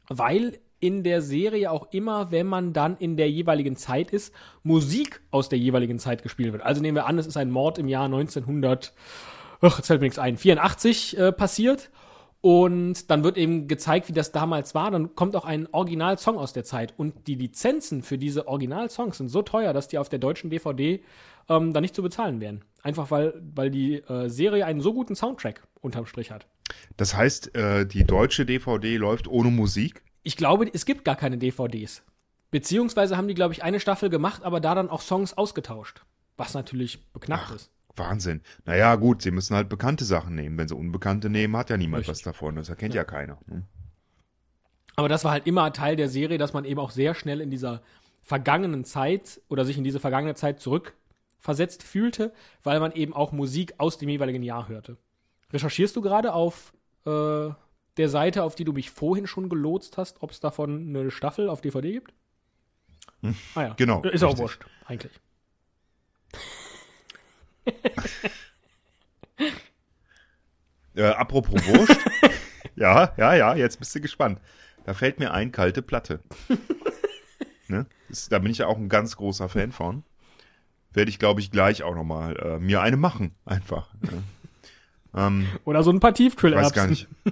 weil 0.07 0.59
in 0.79 1.03
der 1.03 1.21
Serie 1.21 1.71
auch 1.71 1.91
immer, 1.91 2.31
wenn 2.31 2.47
man 2.47 2.71
dann 2.71 2.97
in 2.97 3.17
der 3.17 3.29
jeweiligen 3.29 3.75
Zeit 3.75 4.11
ist, 4.11 4.33
Musik 4.63 5.21
aus 5.31 5.49
der 5.49 5.59
jeweiligen 5.59 5.99
Zeit 5.99 6.23
gespielt 6.23 6.53
wird. 6.53 6.63
Also 6.63 6.81
nehmen 6.81 6.95
wir 6.95 7.07
an, 7.07 7.17
es 7.17 7.27
ist 7.27 7.37
ein 7.37 7.51
Mord 7.51 7.77
im 7.79 7.87
Jahr 7.87 8.05
1900, 8.05 8.93
ach, 9.61 9.77
jetzt 9.77 9.87
fällt 9.87 10.01
mir 10.01 10.05
nichts 10.05 10.19
ein, 10.19 10.37
84 10.37 11.17
äh, 11.17 11.31
passiert. 11.31 11.89
Und 12.41 13.09
dann 13.09 13.23
wird 13.23 13.37
eben 13.37 13.67
gezeigt, 13.67 14.07
wie 14.09 14.13
das 14.13 14.31
damals 14.31 14.75
war. 14.75 14.91
Dann 14.91 15.15
kommt 15.15 15.35
auch 15.35 15.45
ein 15.45 15.67
Originalsong 15.71 16.37
aus 16.37 16.53
der 16.53 16.63
Zeit. 16.63 16.93
Und 16.97 17.27
die 17.27 17.35
Lizenzen 17.35 18.03
für 18.03 18.17
diese 18.17 18.47
Originalsongs 18.47 19.17
sind 19.17 19.29
so 19.29 19.41
teuer, 19.41 19.73
dass 19.73 19.87
die 19.87 19.97
auf 19.97 20.09
der 20.09 20.19
deutschen 20.19 20.49
DVD 20.49 21.01
ähm, 21.49 21.73
dann 21.73 21.81
nicht 21.81 21.95
zu 21.95 22.03
bezahlen 22.03 22.39
wären. 22.39 22.63
Einfach 22.83 23.09
weil, 23.11 23.41
weil 23.55 23.71
die 23.71 23.95
äh, 23.95 24.29
Serie 24.29 24.65
einen 24.65 24.81
so 24.81 24.93
guten 24.93 25.15
Soundtrack 25.15 25.63
unterm 25.81 26.05
Strich 26.05 26.31
hat. 26.31 26.47
Das 26.95 27.15
heißt, 27.15 27.55
äh, 27.55 27.85
die 27.85 28.03
deutsche 28.03 28.45
DVD 28.45 28.97
läuft 28.97 29.27
ohne 29.27 29.49
Musik? 29.49 30.03
Ich 30.23 30.37
glaube, 30.37 30.69
es 30.71 30.85
gibt 30.85 31.05
gar 31.05 31.15
keine 31.15 31.37
DVDs. 31.37 32.03
Beziehungsweise 32.51 33.17
haben 33.17 33.27
die, 33.27 33.33
glaube 33.33 33.53
ich, 33.53 33.63
eine 33.63 33.79
Staffel 33.79 34.09
gemacht, 34.09 34.43
aber 34.43 34.59
da 34.59 34.75
dann 34.75 34.89
auch 34.89 35.01
Songs 35.01 35.33
ausgetauscht. 35.33 36.01
Was 36.37 36.53
natürlich 36.53 37.03
beknackt 37.11 37.47
Ach. 37.47 37.55
ist. 37.55 37.71
Wahnsinn. 37.97 38.41
Naja, 38.65 38.95
gut, 38.95 39.21
sie 39.21 39.31
müssen 39.31 39.55
halt 39.55 39.69
bekannte 39.69 40.05
Sachen 40.05 40.35
nehmen. 40.35 40.57
Wenn 40.57 40.67
sie 40.67 40.75
unbekannte 40.75 41.29
nehmen, 41.29 41.55
hat 41.57 41.69
ja 41.69 41.77
niemand 41.77 42.01
Richtig. 42.01 42.15
was 42.17 42.21
davon. 42.21 42.55
Das 42.55 42.69
erkennt 42.69 42.93
ja, 42.93 43.03
keiner. 43.03 43.37
ne? 43.47 43.63
Aber 44.95 45.09
das 45.09 45.23
war 45.23 45.31
halt 45.31 45.45
immer 45.45 45.71
Teil 45.73 45.95
der 45.95 46.09
Serie, 46.09 46.37
dass 46.37 46.53
man 46.53 46.65
eben 46.65 46.79
auch 46.79 46.91
sehr 46.91 47.13
schnell 47.13 47.39
in 47.39 47.51
dieser 47.51 47.81
vergangenen 48.23 48.83
Zeit 48.83 49.41
oder 49.47 49.63
sich 49.63 49.77
in 49.77 49.83
diese 49.83 49.99
vergangene 49.99 50.35
Zeit 50.35 50.59
zurückversetzt 50.59 51.83
fühlte, 51.83 52.33
weil 52.63 52.79
man 52.79 52.91
eben 52.91 53.13
auch 53.13 53.31
Musik 53.31 53.75
aus 53.77 53.97
dem 53.97 54.09
jeweiligen 54.09 54.43
Jahr 54.43 54.67
hörte. 54.67 54.97
Recherchierst 55.53 55.95
du 55.95 56.01
gerade 56.01 56.33
auf 56.33 56.73
äh, 57.05 57.49
der 57.97 58.09
Seite, 58.09 58.43
auf 58.43 58.55
die 58.55 58.65
du 58.65 58.73
mich 58.73 58.89
vorhin 58.91 59.27
schon 59.27 59.49
gelotst 59.49 59.97
hast, 59.97 60.21
ob 60.21 60.31
es 60.31 60.39
davon 60.39 60.89
eine 60.95 61.11
Staffel 61.11 61.47
auf 61.49 61.61
DVD 61.61 61.93
gibt? 61.93 62.13
Ah 63.55 63.61
ja. 63.61 63.73
genau, 63.75 64.01
Ist 64.03 64.23
auch 64.23 64.29
richtig. 64.29 64.41
wurscht, 64.41 64.65
eigentlich. 64.85 65.11
Äh, 70.95 71.09
apropos 71.09 71.61
Wurst. 71.67 71.99
ja, 72.75 73.13
ja, 73.17 73.35
ja, 73.35 73.55
jetzt 73.55 73.77
bist 73.77 73.93
du 73.93 74.01
gespannt. 74.01 74.41
Da 74.83 74.93
fällt 74.95 75.19
mir 75.19 75.31
ein, 75.31 75.51
kalte 75.51 75.81
Platte. 75.83 76.21
ne? 77.67 77.85
das, 78.09 78.29
da 78.29 78.39
bin 78.39 78.51
ich 78.51 78.57
ja 78.59 78.67
auch 78.67 78.77
ein 78.77 78.89
ganz 78.89 79.15
großer 79.15 79.47
Fan 79.47 79.71
von. 79.71 80.03
Werde 80.93 81.09
ich, 81.09 81.19
glaube 81.19 81.39
ich, 81.39 81.51
gleich 81.51 81.83
auch 81.83 81.93
nochmal 81.93 82.35
äh, 82.37 82.57
mir 82.59 82.81
eine 82.81 82.97
machen. 82.97 83.35
Einfach. 83.45 83.93
Ne? 84.01 84.23
ähm, 85.15 85.47
Oder 85.65 85.83
so 85.83 85.91
ein 85.91 85.99
paar 85.99 86.11
ich 86.11 86.13
weiß 86.13 86.17
Tiefkühlerbsen. 86.17 86.73
gar 86.73 86.87
nicht. 86.87 87.07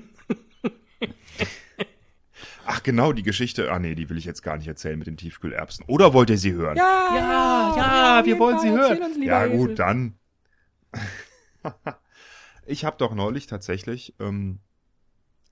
Ach 2.68 2.84
genau, 2.84 3.14
die 3.14 3.24
Geschichte. 3.24 3.72
Ah 3.72 3.80
nee, 3.80 3.96
die 3.96 4.10
will 4.10 4.18
ich 4.18 4.26
jetzt 4.26 4.42
gar 4.42 4.58
nicht 4.58 4.68
erzählen 4.68 4.98
mit 4.98 5.08
den 5.08 5.18
Tiefkühlerbsen. 5.18 5.86
Oder 5.88 6.14
wollt 6.14 6.30
ihr 6.30 6.38
sie 6.38 6.54
hören? 6.54 6.78
Ja, 6.78 7.10
ja, 7.16 7.74
ja, 8.20 8.26
wir 8.26 8.38
wollen 8.40 8.60
sie 8.60 8.70
hören. 8.70 9.02
Uns, 9.02 9.16
lieber 9.16 9.26
Ja 9.26 9.46
Esel. 9.46 9.58
gut, 9.58 9.80
dann. 9.80 10.16
ich 12.66 12.86
habe 12.86 12.98
doch 12.98 13.14
neulich 13.14 13.48
tatsächlich, 13.48 14.16
ähm, 14.20 14.60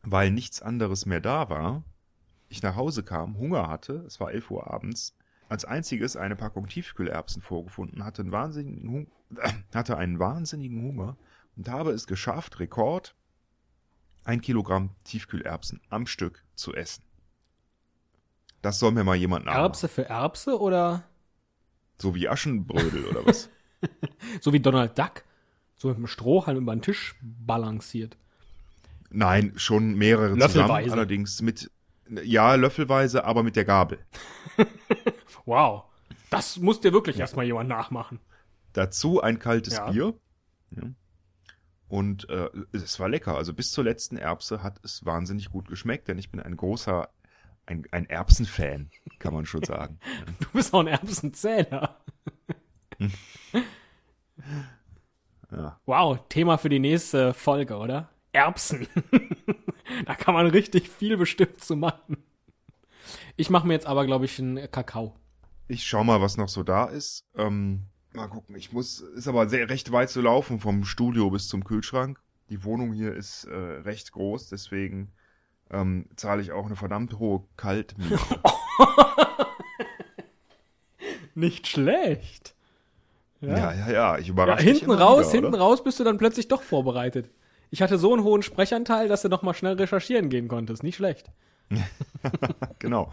weil 0.01 0.31
nichts 0.31 0.61
anderes 0.61 1.05
mehr 1.05 1.21
da 1.21 1.49
war, 1.49 1.83
ich 2.49 2.61
nach 2.61 2.75
Hause 2.75 3.03
kam, 3.03 3.37
Hunger 3.37 3.67
hatte, 3.67 4.03
es 4.05 4.19
war 4.19 4.31
11 4.31 4.51
Uhr 4.51 4.71
abends, 4.71 5.15
als 5.49 5.65
einziges 5.65 6.15
eine 6.15 6.35
Packung 6.35 6.67
Tiefkühlerbsen 6.67 7.41
vorgefunden, 7.41 8.03
hatte 8.05 8.21
einen 8.21 8.31
wahnsinnigen, 8.31 8.89
Hung 8.89 9.07
hatte 9.73 9.97
einen 9.97 10.19
wahnsinnigen 10.19 10.81
Hunger 10.83 11.17
und 11.55 11.69
habe 11.69 11.91
es 11.91 12.07
geschafft, 12.07 12.59
Rekord, 12.59 13.15
ein 14.23 14.41
Kilogramm 14.41 14.91
Tiefkühlerbsen 15.03 15.81
am 15.89 16.05
Stück 16.07 16.43
zu 16.55 16.73
essen. 16.73 17.03
Das 18.61 18.79
soll 18.79 18.91
mir 18.91 19.03
mal 19.03 19.15
jemand 19.15 19.45
nachmachen. 19.45 19.65
Erbse 19.65 19.87
für 19.89 20.05
Erbse 20.05 20.59
oder 20.59 21.03
So 21.97 22.15
wie 22.15 22.29
Aschenbrödel 22.29 23.05
oder 23.05 23.25
was? 23.25 23.49
so 24.41 24.53
wie 24.53 24.59
Donald 24.61 24.97
Duck? 24.97 25.23
So 25.83 25.89
mit 25.89 25.97
dem 25.97 26.07
Strohhalm 26.07 26.59
über 26.59 26.73
den 26.73 26.81
Tisch 26.81 27.13
balanciert. 27.21 28.15
Nein, 29.09 29.51
schon 29.57 29.95
mehrere 29.95 30.33
Löffelweise. 30.33 30.53
zusammen, 30.53 30.91
allerdings 30.91 31.41
mit, 31.41 31.69
ja, 32.23 32.55
löffelweise, 32.55 33.25
aber 33.25 33.43
mit 33.43 33.57
der 33.57 33.65
Gabel. 33.65 33.99
Wow. 35.45 35.83
Das 36.29 36.57
muss 36.57 36.79
dir 36.79 36.93
wirklich 36.93 37.19
erstmal 37.19 37.43
jemand 37.43 37.67
nachmachen. 37.67 38.21
Dazu 38.71 39.21
ein 39.21 39.39
kaltes 39.39 39.73
Ja. 39.75 39.91
Bier. 39.91 40.13
Ja. 40.71 40.83
Und 41.89 42.29
äh, 42.29 42.49
es 42.71 42.97
war 43.01 43.09
lecker. 43.09 43.35
Also 43.35 43.53
bis 43.53 43.71
zur 43.73 43.83
letzten 43.83 44.15
Erbse 44.15 44.63
hat 44.63 44.79
es 44.85 45.03
wahnsinnig 45.03 45.49
gut 45.49 45.67
geschmeckt, 45.67 46.07
denn 46.07 46.17
ich 46.17 46.31
bin 46.31 46.39
ein 46.39 46.55
großer, 46.55 47.09
ein, 47.65 47.83
ein 47.91 48.05
Erbsenfan, 48.05 48.89
kann 49.19 49.33
man 49.33 49.45
schon 49.45 49.63
sagen. 49.65 49.99
Du 50.39 50.47
bist 50.53 50.73
auch 50.73 50.79
ein 50.79 50.87
Erbsenzähler. 50.87 51.99
Ja. 55.55 55.79
Wow, 55.85 56.19
Thema 56.29 56.57
für 56.57 56.69
die 56.69 56.79
nächste 56.79 57.33
Folge, 57.33 57.77
oder? 57.77 58.09
Erbsen. 58.31 58.87
da 60.05 60.15
kann 60.15 60.33
man 60.33 60.47
richtig 60.47 60.89
viel 60.89 61.17
bestimmt 61.17 61.63
zu 61.63 61.75
machen. 61.75 62.17
Ich 63.35 63.49
mache 63.49 63.67
mir 63.67 63.73
jetzt 63.73 63.85
aber, 63.85 64.05
glaube 64.05 64.25
ich, 64.25 64.39
einen 64.39 64.69
Kakao. 64.71 65.15
Ich 65.67 65.85
schau 65.85 66.03
mal, 66.03 66.21
was 66.21 66.37
noch 66.37 66.49
so 66.49 66.63
da 66.63 66.85
ist. 66.85 67.25
Ähm, 67.35 67.83
mal 68.13 68.27
gucken. 68.27 68.55
Ich 68.55 68.71
muss, 68.71 68.99
ist 68.99 69.27
aber 69.27 69.47
sehr 69.47 69.69
recht 69.69 69.91
weit 69.91 70.09
zu 70.09 70.21
laufen 70.21 70.59
vom 70.59 70.85
Studio 70.85 71.29
bis 71.29 71.47
zum 71.47 71.63
Kühlschrank. 71.63 72.19
Die 72.49 72.63
Wohnung 72.63 72.93
hier 72.93 73.13
ist 73.13 73.45
äh, 73.45 73.55
recht 73.55 74.11
groß, 74.11 74.49
deswegen 74.49 75.11
ähm, 75.69 76.07
zahle 76.15 76.41
ich 76.41 76.51
auch 76.51 76.65
eine 76.65 76.75
verdammt 76.75 77.17
hohe 77.19 77.43
Kaltmiete. 77.57 78.19
Nicht 81.35 81.67
schlecht. 81.67 82.55
Ja, 83.49 83.73
ja, 83.73 83.91
ja, 83.91 84.17
ich 84.17 84.27
Ja, 84.27 84.33
überrasche 84.33 84.65
dich 84.65 84.79
hinten 84.79 84.91
raus, 84.93 85.33
wieder, 85.33 85.41
hinten 85.43 85.55
raus 85.55 85.83
bist 85.83 85.99
du 85.99 86.03
dann 86.03 86.17
plötzlich 86.17 86.47
doch 86.47 86.61
vorbereitet. 86.61 87.29
Ich 87.69 87.81
hatte 87.81 87.97
so 87.97 88.13
einen 88.13 88.23
hohen 88.23 88.43
Sprechanteil, 88.43 89.07
dass 89.07 89.23
du 89.23 89.29
noch 89.29 89.41
mal 89.41 89.53
schnell 89.53 89.73
recherchieren 89.73 90.29
gehen 90.29 90.47
konntest. 90.47 90.83
Nicht 90.83 90.95
schlecht. 90.95 91.31
Genau. 92.79 93.11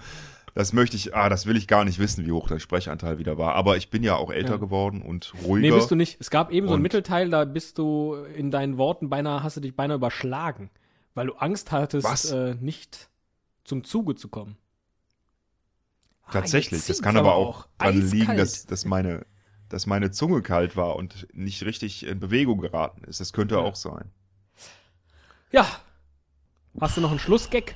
Das 0.55 0.73
möchte 0.73 0.97
ich, 0.97 1.15
ah, 1.15 1.29
das 1.29 1.47
will 1.47 1.57
ich 1.57 1.69
gar 1.69 1.85
nicht 1.85 1.99
wissen, 2.01 2.27
wie 2.27 2.33
hoch 2.33 2.49
dein 2.49 2.59
Sprechanteil 2.59 3.19
wieder 3.19 3.39
war. 3.39 3.55
Aber 3.55 3.77
ich 3.77 3.89
bin 3.89 4.03
ja 4.03 4.17
auch 4.17 4.31
älter 4.31 4.51
Ja. 4.53 4.57
geworden 4.57 5.01
und 5.01 5.33
Nee, 5.37 5.47
ruhiger. 5.47 5.75
bist 5.77 5.91
du 5.93 5.95
nicht. 5.95 6.21
Es 6.21 6.29
gab 6.29 6.51
eben 6.51 6.67
so 6.67 6.75
einen 6.75 6.83
Mittelteil, 6.83 7.31
da 7.31 7.45
bist 7.45 7.79
du 7.79 8.17
in 8.37 8.51
deinen 8.51 8.77
Worten 8.77 9.09
beinahe, 9.09 9.45
hast 9.45 9.57
du 9.57 9.61
dich 9.61 9.77
beinahe 9.77 9.97
überschlagen, 9.97 10.71
weil 11.15 11.29
du 11.29 11.35
Angst 11.35 11.71
hattest, 11.71 12.33
äh, 12.33 12.57
nicht 12.61 13.09
zum 13.65 13.85
Zuge 13.85 14.17
zu 14.17 14.29
kommen. 14.29 14.57
Ah, 16.27 16.33
Tatsächlich. 16.33 16.81
jetzt 16.81 16.91
Das 16.91 17.03
kann 17.03 17.17
aber 17.17 17.35
auch 17.35 17.67
daran 17.79 17.95
Eiskalt. 18.03 18.13
liegen, 18.13 18.37
dass, 18.37 18.67
dass, 18.67 18.85
meine, 18.85 19.25
dass 19.71 19.87
meine 19.87 20.11
Zunge 20.11 20.43
kalt 20.43 20.77
war 20.77 20.97
und 20.97 21.27
nicht 21.33 21.63
richtig 21.65 22.05
in 22.07 22.21
Bewegung 22.21 22.59
geraten 22.61 23.05
ist. 23.05 23.21
Das 23.21 23.33
könnte 23.33 23.55
Ja. 23.55 23.61
auch 23.63 23.77
sein. 23.77 24.11
Ja. 25.53 25.67
Hast 26.81 26.97
du 26.97 27.01
noch 27.01 27.11
einen 27.11 27.19
Schlussgag? 27.19 27.75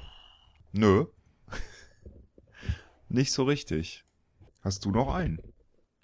Nö. 0.72 1.06
nicht 3.08 3.32
so 3.32 3.44
richtig. 3.44 4.04
Hast 4.60 4.84
du 4.84 4.90
noch 4.90 5.12
einen? 5.14 5.40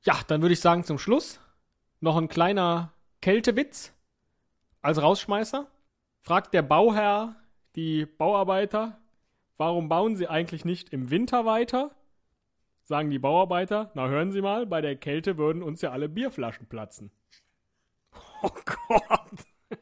Ja, 0.05 0.19
dann 0.29 0.43
würde 0.43 0.53
ich 0.55 0.61
sagen 0.61 0.85
zum 0.85 0.99
Schluss 0.99 1.41
noch 2.01 2.17
ein 2.17 2.29
kleiner 2.29 2.93
Kältewitz 3.21 3.93
als 4.83 5.01
Rausschmeißer. 5.03 5.67
Fragt 6.23 6.55
der 6.55 6.63
Bauherr 6.63 7.37
die 7.77 8.07
Bauarbeiter, 8.07 8.99
warum 9.57 9.89
bauen 9.89 10.17
sie 10.17 10.27
eigentlich 10.29 10.65
nicht 10.65 10.91
im 10.91 11.11
Winter 11.11 11.45
weiter? 11.45 11.91
Sagen 12.91 13.09
die 13.09 13.21
Bauarbeiter, 13.21 13.93
na 13.95 14.09
hören 14.09 14.33
Sie 14.33 14.41
mal, 14.41 14.67
bei 14.67 14.81
der 14.81 14.97
Kälte 14.97 15.39
würden 15.39 15.63
uns 15.63 15.81
ja 15.81 15.93
alle 15.93 16.09
Bierflaschen 16.09 16.67
platzen. 16.67 17.13
Oh 18.43 18.51
Gott. 18.65 19.47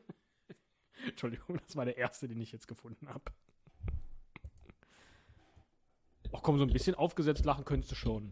Entschuldigung, 1.07 1.59
das 1.64 1.75
war 1.75 1.87
der 1.87 1.97
erste, 1.97 2.29
den 2.29 2.38
ich 2.38 2.53
jetzt 2.53 2.68
gefunden 2.68 3.09
habe. 3.09 3.33
Ach 6.35 6.42
komm, 6.42 6.59
so 6.59 6.64
ein 6.64 6.73
bisschen 6.73 6.97
aufgesetzt 6.97 7.47
lachen 7.47 7.64
könntest 7.64 7.92
du 7.92 7.94
schon. 7.94 8.31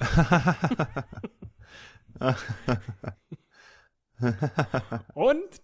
Und? 5.14 5.60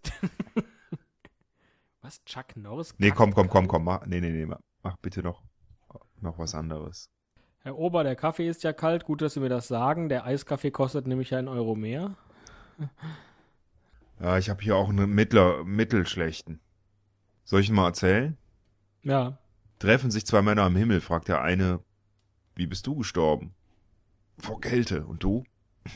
Was? 2.00 2.24
Chuck 2.24 2.56
Norris? 2.56 2.94
Nee, 2.96 3.10
komm, 3.10 3.34
komm, 3.34 3.50
komm, 3.50 3.68
komm. 3.68 3.84
Mach, 3.84 4.06
nee, 4.06 4.22
nee, 4.22 4.30
nee. 4.30 4.46
Mach 4.82 4.96
bitte 4.98 5.22
noch, 5.22 5.42
noch 6.22 6.38
was 6.38 6.54
anderes. 6.54 7.10
Herr 7.60 7.76
Ober, 7.76 8.04
der 8.04 8.16
Kaffee 8.16 8.48
ist 8.48 8.62
ja 8.62 8.72
kalt. 8.72 9.04
Gut, 9.04 9.20
dass 9.20 9.34
Sie 9.34 9.40
mir 9.40 9.48
das 9.48 9.68
sagen. 9.68 10.08
Der 10.08 10.24
Eiskaffee 10.24 10.70
kostet 10.70 11.06
nämlich 11.06 11.34
einen 11.34 11.48
Euro 11.48 11.74
mehr. 11.74 12.16
Ja, 14.20 14.36
ich 14.36 14.50
habe 14.50 14.62
hier 14.62 14.74
auch 14.74 14.88
einen 14.88 15.14
mittler, 15.14 15.62
mittelschlechten. 15.62 16.58
Soll 17.44 17.60
ich 17.60 17.68
ihn 17.68 17.76
mal 17.76 17.86
erzählen? 17.86 18.36
Ja. 19.02 19.38
Treffen 19.78 20.10
sich 20.10 20.26
zwei 20.26 20.42
Männer 20.42 20.62
am 20.62 20.74
Himmel, 20.74 21.00
fragt 21.00 21.28
der 21.28 21.40
eine, 21.40 21.80
wie 22.56 22.66
bist 22.66 22.86
du 22.88 22.96
gestorben? 22.96 23.54
Vor 24.38 24.60
Kälte. 24.60 25.06
Und 25.06 25.22
du? 25.22 25.44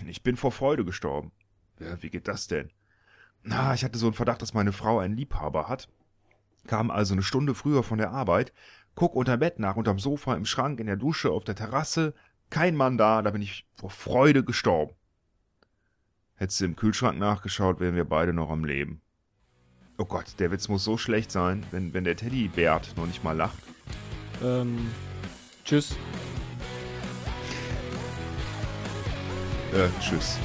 Ich 0.07 0.23
bin 0.23 0.37
vor 0.37 0.53
Freude 0.53 0.85
gestorben. 0.85 1.33
Ja, 1.81 2.01
wie 2.01 2.11
geht 2.11 2.29
das 2.29 2.47
denn? 2.47 2.71
Na, 3.43 3.75
ich 3.75 3.83
hatte 3.83 3.99
so 3.99 4.07
einen 4.07 4.15
Verdacht, 4.15 4.41
dass 4.41 4.55
meine 4.55 4.73
Frau 4.73 5.01
einen 5.01 5.17
Liebhaber 5.17 5.69
hat. 5.69 5.89
Kam 6.67 6.93
also 6.93 7.15
eine 7.15 7.25
Stunde 7.25 7.55
früher 7.57 7.83
von 7.83 7.99
der 7.99 8.13
Arbeit, 8.13 8.53
Guck 8.95 9.17
unter 9.17 9.37
Bett 9.37 9.59
nach, 9.59 9.77
unterm 9.77 9.99
Sofa, 9.99 10.35
im 10.35 10.45
Schrank, 10.45 10.81
in 10.81 10.87
der 10.87 10.97
Dusche, 10.97 11.31
auf 11.31 11.45
der 11.45 11.55
Terrasse. 11.55 12.15
Kein 12.51 12.77
Mann 12.77 12.99
da, 12.99 13.23
da 13.23 13.31
bin 13.31 13.43
ich 13.43 13.67
vor 13.75 13.91
Freude 13.91 14.45
gestorben. 14.45 14.95
Hättest 16.35 16.61
du 16.61 16.65
im 16.67 16.77
Kühlschrank 16.77 17.19
nachgeschaut, 17.19 17.81
wären 17.81 17.95
wir 17.95 18.05
beide 18.05 18.33
noch 18.33 18.51
am 18.51 18.65
Leben. 18.65 19.01
Oh 19.99 20.05
Gott, 20.05 20.35
der 20.39 20.51
Witz 20.51 20.69
muss 20.69 20.85
so 20.85 20.97
schlecht 20.97 21.31
sein, 21.31 21.65
wenn, 21.71 21.95
wenn 21.95 22.05
der 22.05 22.17
Teddybärt 22.17 22.97
noch 22.97 23.07
nicht 23.07 23.23
mal 23.23 23.37
lacht. 23.37 23.63
Ähm, 24.43 24.91
tschüss. 25.65 25.97
Äh, 29.73 29.89
tschüss. 30.01 30.39